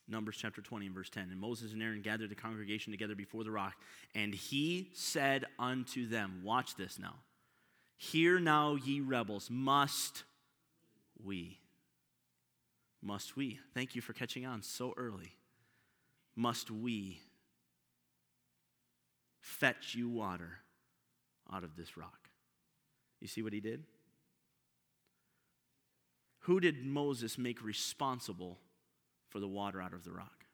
Numbers 0.06 0.36
chapter 0.38 0.60
20 0.60 0.86
and 0.86 0.94
verse 0.94 1.08
10. 1.08 1.28
And 1.30 1.40
Moses 1.40 1.72
and 1.72 1.82
Aaron 1.82 2.02
gathered 2.02 2.30
the 2.30 2.34
congregation 2.34 2.92
together 2.92 3.14
before 3.14 3.42
the 3.42 3.50
rock, 3.50 3.74
and 4.14 4.34
he 4.34 4.90
said 4.92 5.46
unto 5.58 6.06
them, 6.06 6.42
Watch 6.44 6.76
this 6.76 6.98
now. 6.98 7.14
Hear 7.96 8.38
now, 8.38 8.74
ye 8.74 9.00
rebels, 9.00 9.48
must 9.50 10.24
we? 11.22 11.58
Must 13.02 13.36
we? 13.36 13.60
Thank 13.72 13.94
you 13.94 14.02
for 14.02 14.12
catching 14.12 14.44
on 14.44 14.62
so 14.62 14.92
early. 14.96 15.36
Must 16.36 16.70
we 16.70 17.20
fetch 19.40 19.94
you 19.94 20.08
water 20.08 20.58
out 21.52 21.64
of 21.64 21.76
this 21.76 21.96
rock? 21.96 22.23
You 23.20 23.28
see 23.28 23.42
what 23.42 23.52
he 23.52 23.60
did? 23.60 23.84
Who 26.40 26.60
did 26.60 26.84
Moses 26.84 27.38
make 27.38 27.64
responsible 27.64 28.58
for 29.28 29.40
the 29.40 29.48
water 29.48 29.80
out 29.80 29.94
of 29.94 30.04
the 30.04 30.12
rock? 30.12 30.44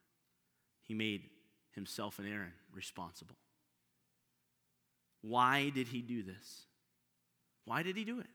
He 0.82 0.94
made 0.94 1.22
himself 1.72 2.18
and 2.18 2.28
Aaron 2.28 2.52
responsible. 2.72 3.36
Why 5.22 5.70
did 5.70 5.88
he 5.88 6.00
do 6.00 6.22
this? 6.22 6.66
Why 7.64 7.82
did 7.82 7.96
he 7.96 8.04
do 8.04 8.20
it? 8.20 8.26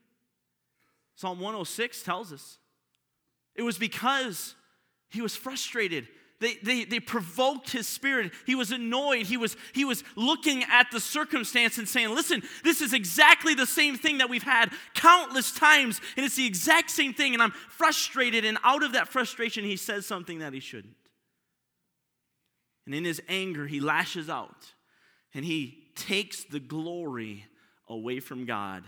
Psalm 1.16 1.40
106 1.40 2.02
tells 2.02 2.32
us 2.32 2.58
it 3.54 3.62
was 3.62 3.78
because 3.78 4.54
he 5.08 5.22
was 5.22 5.34
frustrated 5.34 6.06
they, 6.40 6.54
they, 6.62 6.84
they 6.84 7.00
provoked 7.00 7.70
his 7.70 7.88
spirit. 7.88 8.32
He 8.44 8.54
was 8.54 8.70
annoyed. 8.70 9.26
He 9.26 9.36
was, 9.36 9.56
he 9.72 9.84
was 9.84 10.04
looking 10.16 10.64
at 10.64 10.90
the 10.90 11.00
circumstance 11.00 11.78
and 11.78 11.88
saying, 11.88 12.14
Listen, 12.14 12.42
this 12.62 12.82
is 12.82 12.92
exactly 12.92 13.54
the 13.54 13.66
same 13.66 13.96
thing 13.96 14.18
that 14.18 14.28
we've 14.28 14.42
had 14.42 14.70
countless 14.94 15.52
times, 15.52 16.00
and 16.16 16.26
it's 16.26 16.36
the 16.36 16.46
exact 16.46 16.90
same 16.90 17.14
thing, 17.14 17.32
and 17.32 17.42
I'm 17.42 17.52
frustrated. 17.52 18.44
And 18.44 18.58
out 18.64 18.82
of 18.82 18.92
that 18.92 19.08
frustration, 19.08 19.64
he 19.64 19.76
says 19.76 20.06
something 20.06 20.40
that 20.40 20.52
he 20.52 20.60
shouldn't. 20.60 20.94
And 22.86 22.94
in 22.94 23.04
his 23.04 23.20
anger, 23.28 23.66
he 23.66 23.80
lashes 23.80 24.30
out 24.30 24.72
and 25.34 25.44
he 25.44 25.84
takes 25.96 26.44
the 26.44 26.60
glory 26.60 27.44
away 27.88 28.20
from 28.20 28.46
God 28.46 28.84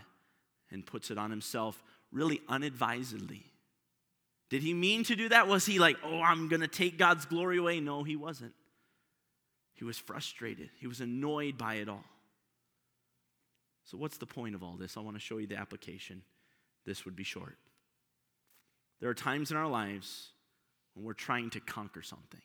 and 0.70 0.86
puts 0.86 1.10
it 1.10 1.18
on 1.18 1.30
himself, 1.30 1.82
really 2.12 2.40
unadvisedly. 2.48 3.47
Did 4.50 4.62
he 4.62 4.72
mean 4.72 5.04
to 5.04 5.16
do 5.16 5.28
that? 5.28 5.46
Was 5.46 5.66
he 5.66 5.78
like, 5.78 5.96
oh, 6.04 6.20
I'm 6.20 6.48
going 6.48 6.62
to 6.62 6.68
take 6.68 6.96
God's 6.96 7.26
glory 7.26 7.58
away? 7.58 7.80
No, 7.80 8.02
he 8.02 8.16
wasn't. 8.16 8.54
He 9.74 9.84
was 9.84 9.96
frustrated, 9.96 10.70
he 10.80 10.86
was 10.86 11.00
annoyed 11.00 11.56
by 11.56 11.74
it 11.74 11.88
all. 11.88 12.04
So, 13.84 13.96
what's 13.96 14.18
the 14.18 14.26
point 14.26 14.54
of 14.54 14.62
all 14.62 14.74
this? 14.74 14.96
I 14.96 15.00
want 15.00 15.16
to 15.16 15.20
show 15.20 15.38
you 15.38 15.46
the 15.46 15.56
application. 15.56 16.22
This 16.84 17.04
would 17.04 17.16
be 17.16 17.24
short. 17.24 17.56
There 19.00 19.08
are 19.08 19.14
times 19.14 19.50
in 19.50 19.56
our 19.56 19.68
lives 19.68 20.30
when 20.94 21.06
we're 21.06 21.12
trying 21.12 21.50
to 21.50 21.60
conquer 21.60 22.02
something. 22.02 22.40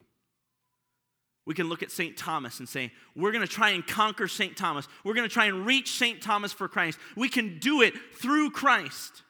We 1.45 1.53
can 1.53 1.67
look 1.67 1.83
at 1.83 1.91
St. 1.91 2.15
Thomas 2.15 2.59
and 2.59 2.69
say, 2.69 2.91
We're 3.15 3.31
going 3.31 3.45
to 3.45 3.51
try 3.51 3.71
and 3.71 3.85
conquer 3.85 4.27
St. 4.27 4.55
Thomas. 4.55 4.87
We're 5.03 5.15
going 5.15 5.27
to 5.27 5.33
try 5.33 5.45
and 5.45 5.65
reach 5.65 5.97
St. 5.97 6.21
Thomas 6.21 6.53
for 6.53 6.67
Christ. 6.67 6.99
We 7.15 7.29
can 7.29 7.59
do 7.59 7.81
it 7.81 7.93
through 8.15 8.51
Christ. 8.51 9.23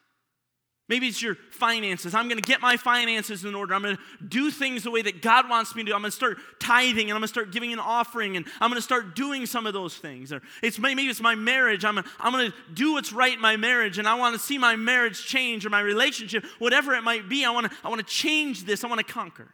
Maybe 0.89 1.07
it's 1.07 1.21
your 1.21 1.35
finances. 1.51 2.13
I'm 2.13 2.27
going 2.27 2.41
to 2.41 2.47
get 2.47 2.59
my 2.59 2.75
finances 2.75 3.45
in 3.45 3.55
order. 3.55 3.73
I'm 3.73 3.81
going 3.81 3.95
to 3.95 4.23
do 4.27 4.51
things 4.51 4.83
the 4.83 4.91
way 4.91 5.01
that 5.01 5.21
God 5.21 5.49
wants 5.49 5.73
me 5.75 5.83
to. 5.85 5.95
I'm 5.95 6.01
going 6.01 6.11
to 6.11 6.15
start 6.15 6.37
tithing 6.59 7.03
and 7.03 7.11
I'm 7.11 7.19
going 7.19 7.21
to 7.21 7.27
start 7.29 7.53
giving 7.53 7.71
an 7.71 7.79
offering 7.79 8.35
and 8.35 8.45
I'm 8.59 8.69
going 8.69 8.77
to 8.77 8.81
start 8.81 9.15
doing 9.15 9.45
some 9.45 9.65
of 9.65 9.73
those 9.73 9.95
things. 9.95 10.33
Or 10.33 10.41
it's 10.61 10.77
maybe 10.79 11.03
it's 11.03 11.21
my 11.21 11.35
marriage. 11.35 11.85
I'm, 11.85 11.99
I'm 12.19 12.33
going 12.33 12.51
to 12.51 12.57
do 12.73 12.93
what's 12.93 13.13
right 13.13 13.33
in 13.33 13.39
my 13.39 13.55
marriage 13.55 13.97
and 13.97 14.05
I 14.07 14.15
want 14.15 14.35
to 14.35 14.39
see 14.39 14.57
my 14.57 14.75
marriage 14.75 15.25
change 15.25 15.65
or 15.65 15.69
my 15.69 15.79
relationship, 15.79 16.43
whatever 16.59 16.93
it 16.95 17.01
might 17.01 17.29
be. 17.29 17.45
I 17.45 17.51
want 17.51 17.71
to, 17.71 17.77
I 17.81 17.87
want 17.87 18.05
to 18.05 18.13
change 18.13 18.65
this. 18.65 18.83
I 18.83 18.87
want 18.87 18.99
to 18.99 19.13
conquer. 19.13 19.53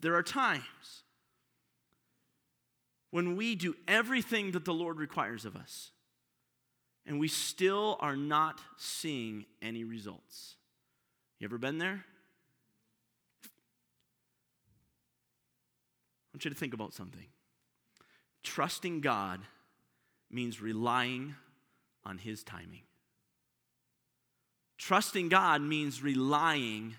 There 0.00 0.16
are 0.16 0.24
times 0.24 0.64
when 3.12 3.36
we 3.36 3.54
do 3.54 3.76
everything 3.86 4.52
that 4.52 4.64
the 4.64 4.74
Lord 4.74 4.98
requires 4.98 5.44
of 5.44 5.54
us 5.54 5.92
and 7.06 7.18
we 7.18 7.28
still 7.28 7.96
are 8.00 8.16
not 8.16 8.60
seeing 8.76 9.46
any 9.62 9.84
results. 9.84 10.56
You 11.38 11.46
ever 11.46 11.58
been 11.58 11.78
there? 11.78 12.04
I 13.44 13.48
want 16.34 16.44
you 16.44 16.50
to 16.50 16.56
think 16.56 16.74
about 16.74 16.94
something. 16.94 17.26
Trusting 18.42 19.00
God 19.00 19.40
means 20.30 20.60
relying 20.60 21.34
on 22.04 22.18
His 22.18 22.44
timing. 22.44 22.82
Trusting 24.78 25.28
God 25.28 25.60
means 25.60 26.02
relying 26.02 26.94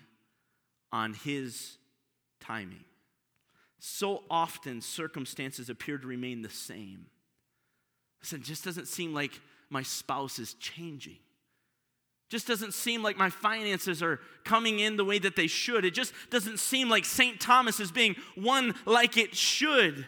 on 0.92 1.14
His 1.14 1.78
timing. 2.40 2.84
So 3.78 4.22
often, 4.30 4.80
circumstances 4.80 5.68
appear 5.68 5.98
to 5.98 6.06
remain 6.06 6.42
the 6.42 6.50
same. 6.50 7.06
Listen, 8.20 8.40
it 8.40 8.44
just 8.44 8.64
doesn't 8.64 8.86
seem 8.86 9.12
like 9.12 9.40
my 9.72 9.82
spouse 9.82 10.38
is 10.38 10.54
changing. 10.54 11.18
Just 12.28 12.46
doesn't 12.46 12.74
seem 12.74 13.02
like 13.02 13.16
my 13.16 13.30
finances 13.30 14.02
are 14.02 14.20
coming 14.44 14.78
in 14.78 14.96
the 14.96 15.04
way 15.04 15.18
that 15.18 15.34
they 15.34 15.46
should. 15.46 15.84
It 15.84 15.94
just 15.94 16.12
doesn't 16.30 16.58
seem 16.58 16.88
like 16.88 17.04
St. 17.04 17.40
Thomas 17.40 17.80
is 17.80 17.90
being 17.90 18.16
won 18.36 18.74
like 18.86 19.16
it 19.16 19.34
should. 19.34 20.06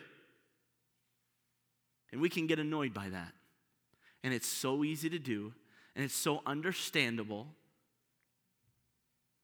And 2.12 2.20
we 2.20 2.28
can 2.28 2.46
get 2.46 2.58
annoyed 2.58 2.94
by 2.94 3.08
that. 3.08 3.32
And 4.22 4.32
it's 4.32 4.46
so 4.46 4.84
easy 4.84 5.10
to 5.10 5.18
do, 5.18 5.52
and 5.94 6.04
it's 6.04 6.14
so 6.14 6.40
understandable 6.46 7.48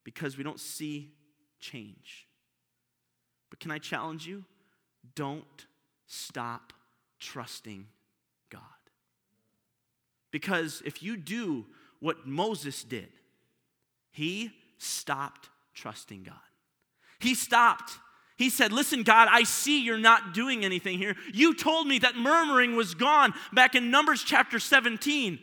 because 0.03 0.37
we 0.37 0.43
don't 0.43 0.59
see 0.59 1.11
change. 1.59 2.27
But 3.49 3.59
can 3.59 3.69
I 3.69 3.77
challenge 3.77 4.25
you? 4.25 4.43
Don't 5.13 5.67
stop 6.07 6.73
trusting 7.19 7.85
because 10.31 10.81
if 10.85 11.03
you 11.03 11.17
do 11.17 11.65
what 11.99 12.25
Moses 12.25 12.83
did, 12.83 13.09
he 14.11 14.51
stopped 14.77 15.49
trusting 15.73 16.23
God. 16.23 16.35
He 17.19 17.35
stopped. 17.35 17.91
He 18.37 18.49
said, 18.49 18.71
Listen, 18.71 19.03
God, 19.03 19.27
I 19.31 19.43
see 19.43 19.83
you're 19.83 19.97
not 19.97 20.33
doing 20.33 20.65
anything 20.65 20.97
here. 20.97 21.15
You 21.33 21.53
told 21.53 21.87
me 21.87 21.99
that 21.99 22.15
murmuring 22.15 22.75
was 22.75 22.95
gone 22.95 23.33
back 23.53 23.75
in 23.75 23.91
Numbers 23.91 24.23
chapter 24.23 24.57
17. 24.57 25.39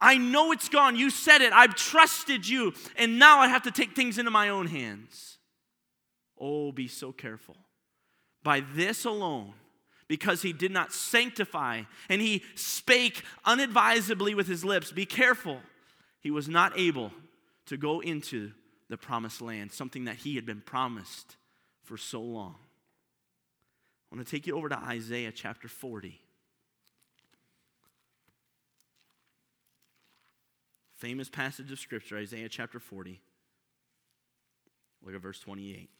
I 0.00 0.18
know 0.18 0.52
it's 0.52 0.68
gone. 0.68 0.96
You 0.96 1.08
said 1.08 1.40
it. 1.40 1.52
I've 1.52 1.76
trusted 1.76 2.46
you. 2.46 2.74
And 2.96 3.18
now 3.18 3.38
I 3.38 3.48
have 3.48 3.62
to 3.62 3.70
take 3.70 3.94
things 3.94 4.18
into 4.18 4.30
my 4.30 4.48
own 4.48 4.66
hands. 4.66 5.38
Oh, 6.38 6.72
be 6.72 6.88
so 6.88 7.12
careful. 7.12 7.56
By 8.42 8.60
this 8.74 9.04
alone, 9.04 9.54
because 10.08 10.42
he 10.42 10.52
did 10.52 10.70
not 10.70 10.92
sanctify 10.92 11.82
and 12.08 12.20
he 12.20 12.42
spake 12.54 13.22
unadvisedly 13.44 14.34
with 14.34 14.46
his 14.46 14.64
lips. 14.64 14.92
Be 14.92 15.06
careful. 15.06 15.60
He 16.20 16.30
was 16.30 16.48
not 16.48 16.78
able 16.78 17.12
to 17.66 17.76
go 17.76 18.00
into 18.00 18.52
the 18.88 18.96
promised 18.96 19.40
land, 19.40 19.72
something 19.72 20.04
that 20.04 20.16
he 20.16 20.36
had 20.36 20.46
been 20.46 20.60
promised 20.60 21.36
for 21.82 21.96
so 21.96 22.20
long. 22.20 22.56
I 24.10 24.16
want 24.16 24.26
to 24.26 24.30
take 24.30 24.46
you 24.46 24.56
over 24.56 24.68
to 24.68 24.78
Isaiah 24.78 25.32
chapter 25.32 25.68
40. 25.68 26.20
Famous 30.96 31.28
passage 31.28 31.72
of 31.72 31.78
Scripture, 31.78 32.16
Isaiah 32.16 32.48
chapter 32.48 32.78
40. 32.78 33.20
Look 35.04 35.14
at 35.14 35.20
verse 35.20 35.40
28. 35.40 35.90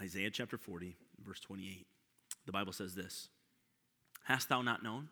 Isaiah 0.00 0.30
chapter 0.30 0.56
40, 0.56 0.96
verse 1.24 1.40
28. 1.40 1.86
The 2.46 2.52
Bible 2.52 2.72
says 2.72 2.94
this 2.94 3.28
Hast 4.24 4.48
thou 4.48 4.62
not 4.62 4.82
known? 4.82 5.08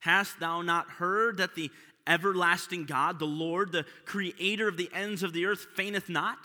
Hast 0.00 0.38
thou 0.38 0.62
not 0.62 0.88
heard 0.88 1.38
that 1.38 1.54
the 1.54 1.70
everlasting 2.06 2.84
God, 2.84 3.18
the 3.18 3.26
Lord, 3.26 3.72
the 3.72 3.84
creator 4.04 4.68
of 4.68 4.76
the 4.76 4.90
ends 4.94 5.22
of 5.22 5.32
the 5.32 5.46
earth, 5.46 5.66
fainteth 5.74 6.08
not? 6.08 6.38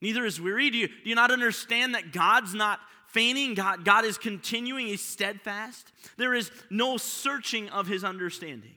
Neither 0.00 0.24
is 0.24 0.40
weary. 0.40 0.70
Do 0.70 0.78
you, 0.78 0.88
do 0.88 0.94
you 1.04 1.14
not 1.14 1.30
understand 1.30 1.94
that 1.94 2.12
God's 2.12 2.54
not 2.54 2.80
feigning? 3.08 3.54
God, 3.54 3.84
God 3.84 4.04
is 4.04 4.16
continuing, 4.16 4.86
He's 4.86 5.04
steadfast. 5.04 5.92
There 6.16 6.34
is 6.34 6.50
no 6.70 6.96
searching 6.96 7.68
of 7.70 7.86
His 7.88 8.04
understanding. 8.04 8.76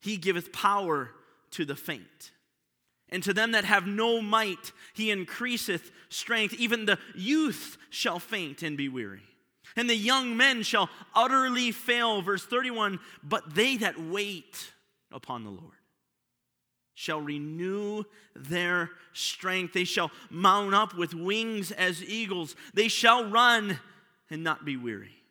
He 0.00 0.16
giveth 0.16 0.52
power 0.52 1.10
to 1.52 1.64
the 1.64 1.76
faint. 1.76 2.32
And 3.12 3.22
to 3.24 3.34
them 3.34 3.52
that 3.52 3.66
have 3.66 3.86
no 3.86 4.22
might, 4.22 4.72
he 4.94 5.10
increaseth 5.10 5.92
strength. 6.08 6.54
Even 6.54 6.86
the 6.86 6.98
youth 7.14 7.76
shall 7.90 8.18
faint 8.18 8.62
and 8.62 8.74
be 8.76 8.88
weary. 8.88 9.22
And 9.76 9.88
the 9.88 9.94
young 9.94 10.36
men 10.36 10.62
shall 10.62 10.88
utterly 11.14 11.72
fail. 11.72 12.22
Verse 12.22 12.44
31 12.44 12.98
But 13.22 13.54
they 13.54 13.76
that 13.76 14.00
wait 14.00 14.72
upon 15.12 15.44
the 15.44 15.50
Lord 15.50 15.74
shall 16.94 17.20
renew 17.20 18.04
their 18.34 18.90
strength. 19.12 19.74
They 19.74 19.84
shall 19.84 20.10
mount 20.30 20.74
up 20.74 20.96
with 20.96 21.14
wings 21.14 21.70
as 21.70 22.02
eagles. 22.02 22.56
They 22.72 22.88
shall 22.88 23.28
run 23.28 23.78
and 24.30 24.42
not 24.42 24.64
be 24.64 24.78
weary. 24.78 25.22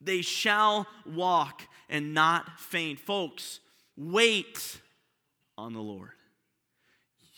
They 0.00 0.22
shall 0.22 0.86
walk 1.06 1.62
and 1.88 2.12
not 2.12 2.58
faint. 2.58 2.98
Folks, 2.98 3.60
wait 3.96 4.80
on 5.56 5.74
the 5.74 5.80
Lord. 5.80 6.10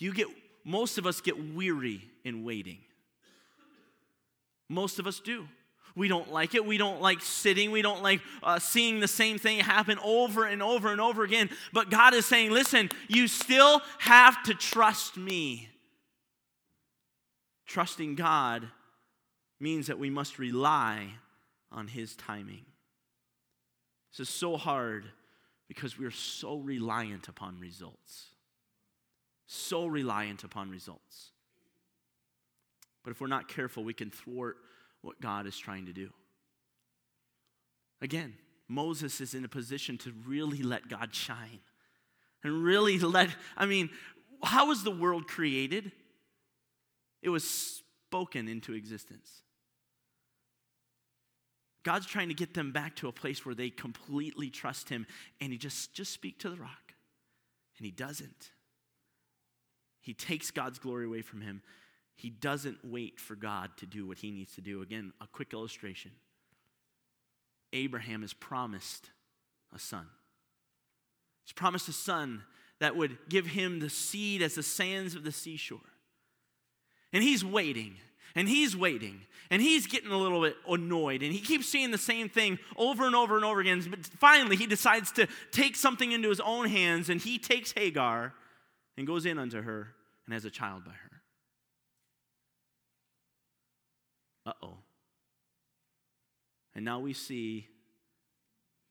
You 0.02 0.12
get 0.12 0.26
most 0.64 0.98
of 0.98 1.06
us 1.06 1.20
get 1.20 1.54
weary 1.54 2.02
in 2.24 2.44
waiting. 2.44 2.78
Most 4.68 4.98
of 4.98 5.06
us 5.06 5.20
do. 5.20 5.46
We 5.94 6.08
don't 6.08 6.32
like 6.32 6.56
it. 6.56 6.66
We 6.66 6.76
don't 6.76 7.00
like 7.00 7.20
sitting. 7.20 7.70
We 7.70 7.82
don't 7.82 8.02
like 8.02 8.20
uh, 8.42 8.58
seeing 8.58 8.98
the 8.98 9.06
same 9.06 9.38
thing 9.38 9.60
happen 9.60 10.00
over 10.02 10.44
and 10.44 10.60
over 10.60 10.90
and 10.90 11.00
over 11.00 11.22
again. 11.22 11.50
But 11.72 11.88
God 11.88 12.14
is 12.14 12.26
saying, 12.26 12.50
listen, 12.50 12.88
you 13.06 13.28
still 13.28 13.80
have 13.98 14.42
to 14.44 14.54
trust 14.54 15.16
me. 15.16 15.68
Trusting 17.66 18.16
God 18.16 18.66
means 19.60 19.86
that 19.86 20.00
we 20.00 20.10
must 20.10 20.40
rely 20.40 21.10
on 21.70 21.86
His 21.86 22.16
timing. 22.16 22.64
This 24.10 24.28
is 24.28 24.34
so 24.34 24.56
hard 24.56 25.04
because 25.68 25.96
we're 25.96 26.10
so 26.10 26.56
reliant 26.56 27.28
upon 27.28 27.60
results. 27.60 28.31
So 29.54 29.84
reliant 29.84 30.44
upon 30.44 30.70
results. 30.70 31.32
But 33.04 33.10
if 33.10 33.20
we're 33.20 33.26
not 33.26 33.48
careful, 33.48 33.84
we 33.84 33.92
can 33.92 34.08
thwart 34.08 34.56
what 35.02 35.20
God 35.20 35.46
is 35.46 35.58
trying 35.58 35.84
to 35.84 35.92
do. 35.92 36.08
Again, 38.00 38.32
Moses 38.66 39.20
is 39.20 39.34
in 39.34 39.44
a 39.44 39.48
position 39.48 39.98
to 39.98 40.12
really 40.26 40.62
let 40.62 40.88
God 40.88 41.14
shine 41.14 41.60
and 42.42 42.64
really 42.64 42.98
let, 42.98 43.28
I 43.54 43.66
mean, 43.66 43.90
how 44.42 44.68
was 44.68 44.84
the 44.84 44.90
world 44.90 45.28
created? 45.28 45.92
It 47.20 47.28
was 47.28 47.46
spoken 47.46 48.48
into 48.48 48.72
existence. 48.72 49.42
God's 51.82 52.06
trying 52.06 52.28
to 52.28 52.34
get 52.34 52.54
them 52.54 52.72
back 52.72 52.96
to 52.96 53.08
a 53.08 53.12
place 53.12 53.44
where 53.44 53.54
they 53.54 53.68
completely 53.68 54.48
trust 54.48 54.88
him 54.88 55.06
and 55.42 55.52
he 55.52 55.58
just 55.58 55.92
just 55.92 56.10
speak 56.10 56.38
to 56.38 56.48
the 56.48 56.56
rock. 56.56 56.94
And 57.76 57.84
he 57.84 57.90
doesn't. 57.90 58.52
He 60.02 60.12
takes 60.12 60.50
God's 60.50 60.78
glory 60.78 61.06
away 61.06 61.22
from 61.22 61.40
him. 61.40 61.62
He 62.14 62.28
doesn't 62.28 62.78
wait 62.84 63.18
for 63.18 63.34
God 63.34 63.70
to 63.78 63.86
do 63.86 64.06
what 64.06 64.18
he 64.18 64.30
needs 64.30 64.54
to 64.56 64.60
do. 64.60 64.82
Again, 64.82 65.12
a 65.20 65.26
quick 65.26 65.54
illustration. 65.54 66.10
Abraham 67.72 68.22
is 68.22 68.34
promised 68.34 69.10
a 69.74 69.78
son. 69.78 70.06
He's 71.44 71.54
promised 71.54 71.88
a 71.88 71.92
son 71.92 72.42
that 72.80 72.96
would 72.96 73.16
give 73.28 73.46
him 73.46 73.80
the 73.80 73.88
seed 73.88 74.42
as 74.42 74.56
the 74.56 74.62
sands 74.62 75.14
of 75.14 75.24
the 75.24 75.32
seashore. 75.32 75.78
And 77.12 77.22
he's 77.22 77.44
waiting, 77.44 77.94
and 78.34 78.48
he's 78.48 78.76
waiting, 78.76 79.22
and 79.50 79.62
he's 79.62 79.86
getting 79.86 80.10
a 80.10 80.18
little 80.18 80.42
bit 80.42 80.56
annoyed, 80.68 81.22
and 81.22 81.32
he 81.32 81.40
keeps 81.40 81.68
seeing 81.68 81.90
the 81.90 81.98
same 81.98 82.28
thing 82.28 82.58
over 82.76 83.06
and 83.06 83.14
over 83.14 83.36
and 83.36 83.44
over 83.44 83.60
again. 83.60 83.84
But 83.88 84.00
finally, 84.18 84.56
he 84.56 84.66
decides 84.66 85.12
to 85.12 85.28
take 85.50 85.76
something 85.76 86.12
into 86.12 86.28
his 86.28 86.40
own 86.40 86.68
hands, 86.68 87.08
and 87.08 87.20
he 87.20 87.38
takes 87.38 87.72
Hagar 87.72 88.34
and 89.02 89.06
goes 89.08 89.26
in 89.26 89.36
unto 89.36 89.60
her 89.60 89.88
and 90.26 90.32
has 90.32 90.44
a 90.44 90.50
child 90.50 90.84
by 90.84 90.92
her. 90.92 91.22
Uh 94.46 94.52
oh. 94.62 94.76
And 96.76 96.84
now 96.84 97.00
we 97.00 97.12
see 97.12 97.66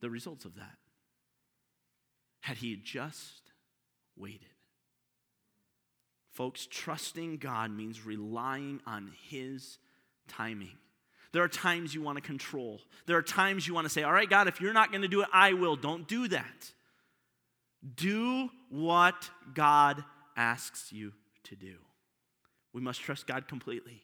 the 0.02 0.10
results 0.10 0.44
of 0.44 0.56
that. 0.56 0.76
Had 2.42 2.58
he 2.58 2.76
just 2.76 3.54
waited. 4.18 4.50
Folks, 6.34 6.68
trusting 6.70 7.38
God 7.38 7.72
means 7.72 8.06
relying 8.06 8.82
on 8.86 9.14
His 9.30 9.78
timing. 10.28 10.78
There 11.32 11.42
are 11.42 11.48
times 11.48 11.96
you 11.96 12.02
want 12.02 12.18
to 12.18 12.22
control. 12.22 12.82
There 13.06 13.16
are 13.16 13.22
times 13.22 13.66
you 13.66 13.74
want 13.74 13.86
to 13.86 13.90
say, 13.90 14.04
All 14.04 14.12
right, 14.12 14.30
God, 14.30 14.50
if 14.50 14.60
you're 14.60 14.74
not 14.74 14.92
going 14.92 15.04
to 15.04 15.08
do 15.08 15.22
it, 15.22 15.30
I 15.32 15.54
will. 15.54 15.78
Don't 15.78 16.06
do 16.06 16.28
that. 16.28 16.74
Do 17.96 18.50
what 18.70 19.30
God 19.54 20.04
asks 20.36 20.92
you 20.94 21.14
to 21.46 21.56
do. 21.56 21.76
We 22.74 22.82
must 22.82 23.02
trust 23.02 23.28
God 23.28 23.48
completely. 23.48 24.04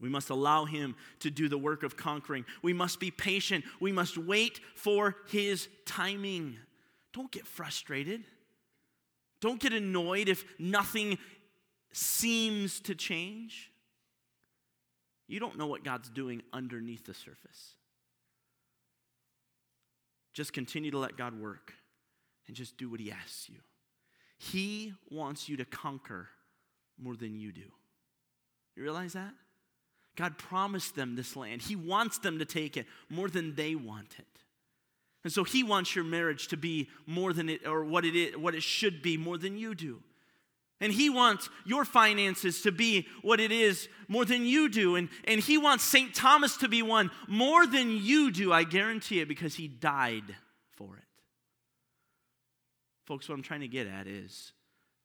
We 0.00 0.08
must 0.08 0.30
allow 0.30 0.64
Him 0.64 0.96
to 1.20 1.30
do 1.30 1.48
the 1.48 1.58
work 1.58 1.82
of 1.82 1.96
conquering. 1.96 2.44
We 2.62 2.72
must 2.72 3.00
be 3.00 3.10
patient. 3.10 3.64
We 3.80 3.92
must 3.92 4.18
wait 4.18 4.60
for 4.74 5.16
His 5.28 5.68
timing. 5.86 6.58
Don't 7.12 7.30
get 7.30 7.46
frustrated. 7.46 8.24
Don't 9.40 9.60
get 9.60 9.72
annoyed 9.72 10.28
if 10.28 10.44
nothing 10.58 11.18
seems 11.92 12.80
to 12.80 12.94
change. 12.94 13.70
You 15.26 15.40
don't 15.40 15.56
know 15.56 15.66
what 15.66 15.84
God's 15.84 16.10
doing 16.10 16.42
underneath 16.52 17.06
the 17.06 17.14
surface. 17.14 17.74
Just 20.32 20.52
continue 20.52 20.90
to 20.90 20.98
let 20.98 21.16
God 21.16 21.40
work 21.40 21.72
and 22.46 22.56
just 22.56 22.76
do 22.76 22.90
what 22.90 23.00
He 23.00 23.10
asks 23.10 23.48
you. 23.48 23.58
He 24.38 24.94
wants 25.10 25.48
you 25.48 25.56
to 25.56 25.64
conquer 25.64 26.28
more 26.98 27.16
than 27.16 27.38
you 27.38 27.52
do. 27.52 27.72
You 28.76 28.82
realize 28.82 29.12
that? 29.12 29.32
God 30.16 30.38
promised 30.38 30.94
them 30.94 31.16
this 31.16 31.34
land. 31.34 31.62
He 31.62 31.76
wants 31.76 32.18
them 32.18 32.38
to 32.38 32.44
take 32.44 32.76
it 32.76 32.86
more 33.08 33.28
than 33.28 33.54
they 33.54 33.74
want 33.74 34.14
it. 34.18 34.26
And 35.24 35.32
so 35.32 35.42
he 35.42 35.62
wants 35.62 35.94
your 35.94 36.04
marriage 36.04 36.48
to 36.48 36.56
be 36.56 36.88
more 37.06 37.32
than 37.32 37.48
it 37.48 37.66
or 37.66 37.84
what 37.84 38.04
it 38.04 38.14
is, 38.14 38.36
what 38.36 38.54
it 38.54 38.62
should 38.62 39.02
be 39.02 39.16
more 39.16 39.38
than 39.38 39.56
you 39.56 39.74
do. 39.74 40.02
And 40.80 40.92
he 40.92 41.08
wants 41.08 41.48
your 41.64 41.84
finances 41.84 42.60
to 42.62 42.72
be 42.72 43.06
what 43.22 43.40
it 43.40 43.50
is 43.50 43.88
more 44.06 44.24
than 44.24 44.44
you 44.44 44.68
do. 44.68 44.96
And, 44.96 45.08
and 45.24 45.40
he 45.40 45.56
wants 45.56 45.82
St. 45.84 46.14
Thomas 46.14 46.58
to 46.58 46.68
be 46.68 46.82
won 46.82 47.10
more 47.26 47.66
than 47.66 47.90
you 47.90 48.30
do, 48.30 48.52
I 48.52 48.64
guarantee 48.64 49.20
it, 49.20 49.28
because 49.28 49.54
he 49.54 49.66
died 49.66 50.36
for 50.72 50.96
it. 50.96 51.04
Folks, 53.04 53.28
what 53.28 53.34
I'm 53.34 53.42
trying 53.42 53.60
to 53.60 53.68
get 53.68 53.86
at 53.86 54.06
is 54.06 54.52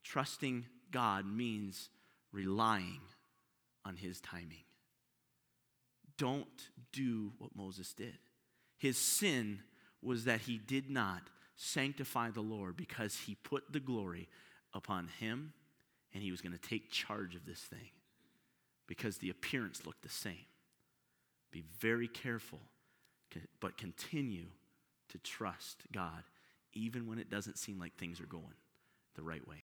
trusting 0.03 0.65
God 0.91 1.25
means 1.25 1.89
relying 2.31 3.01
on 3.85 3.97
his 3.97 4.21
timing. 4.21 4.63
Don't 6.17 6.69
do 6.91 7.33
what 7.37 7.55
Moses 7.55 7.93
did. 7.93 8.17
His 8.77 8.97
sin 8.97 9.59
was 10.01 10.25
that 10.25 10.41
he 10.41 10.57
did 10.57 10.89
not 10.89 11.23
sanctify 11.57 12.29
the 12.31 12.41
Lord 12.41 12.77
because 12.77 13.17
he 13.17 13.35
put 13.35 13.71
the 13.71 13.79
glory 13.81 14.29
upon 14.73 15.09
him 15.19 15.53
and 16.13 16.23
he 16.23 16.31
was 16.31 16.41
going 16.41 16.53
to 16.53 16.69
take 16.69 16.91
charge 16.91 17.35
of 17.35 17.45
this 17.45 17.59
thing 17.59 17.89
because 18.87 19.17
the 19.17 19.29
appearance 19.29 19.85
looked 19.85 20.03
the 20.03 20.09
same. 20.09 20.45
Be 21.51 21.63
very 21.79 22.07
careful, 22.07 22.59
but 23.59 23.77
continue 23.77 24.45
to 25.09 25.17
trust 25.17 25.83
God 25.91 26.23
even 26.73 27.07
when 27.07 27.19
it 27.19 27.29
doesn't 27.29 27.57
seem 27.57 27.79
like 27.79 27.95
things 27.95 28.19
are 28.19 28.25
going 28.25 28.55
the 29.15 29.23
right 29.23 29.45
way. 29.47 29.57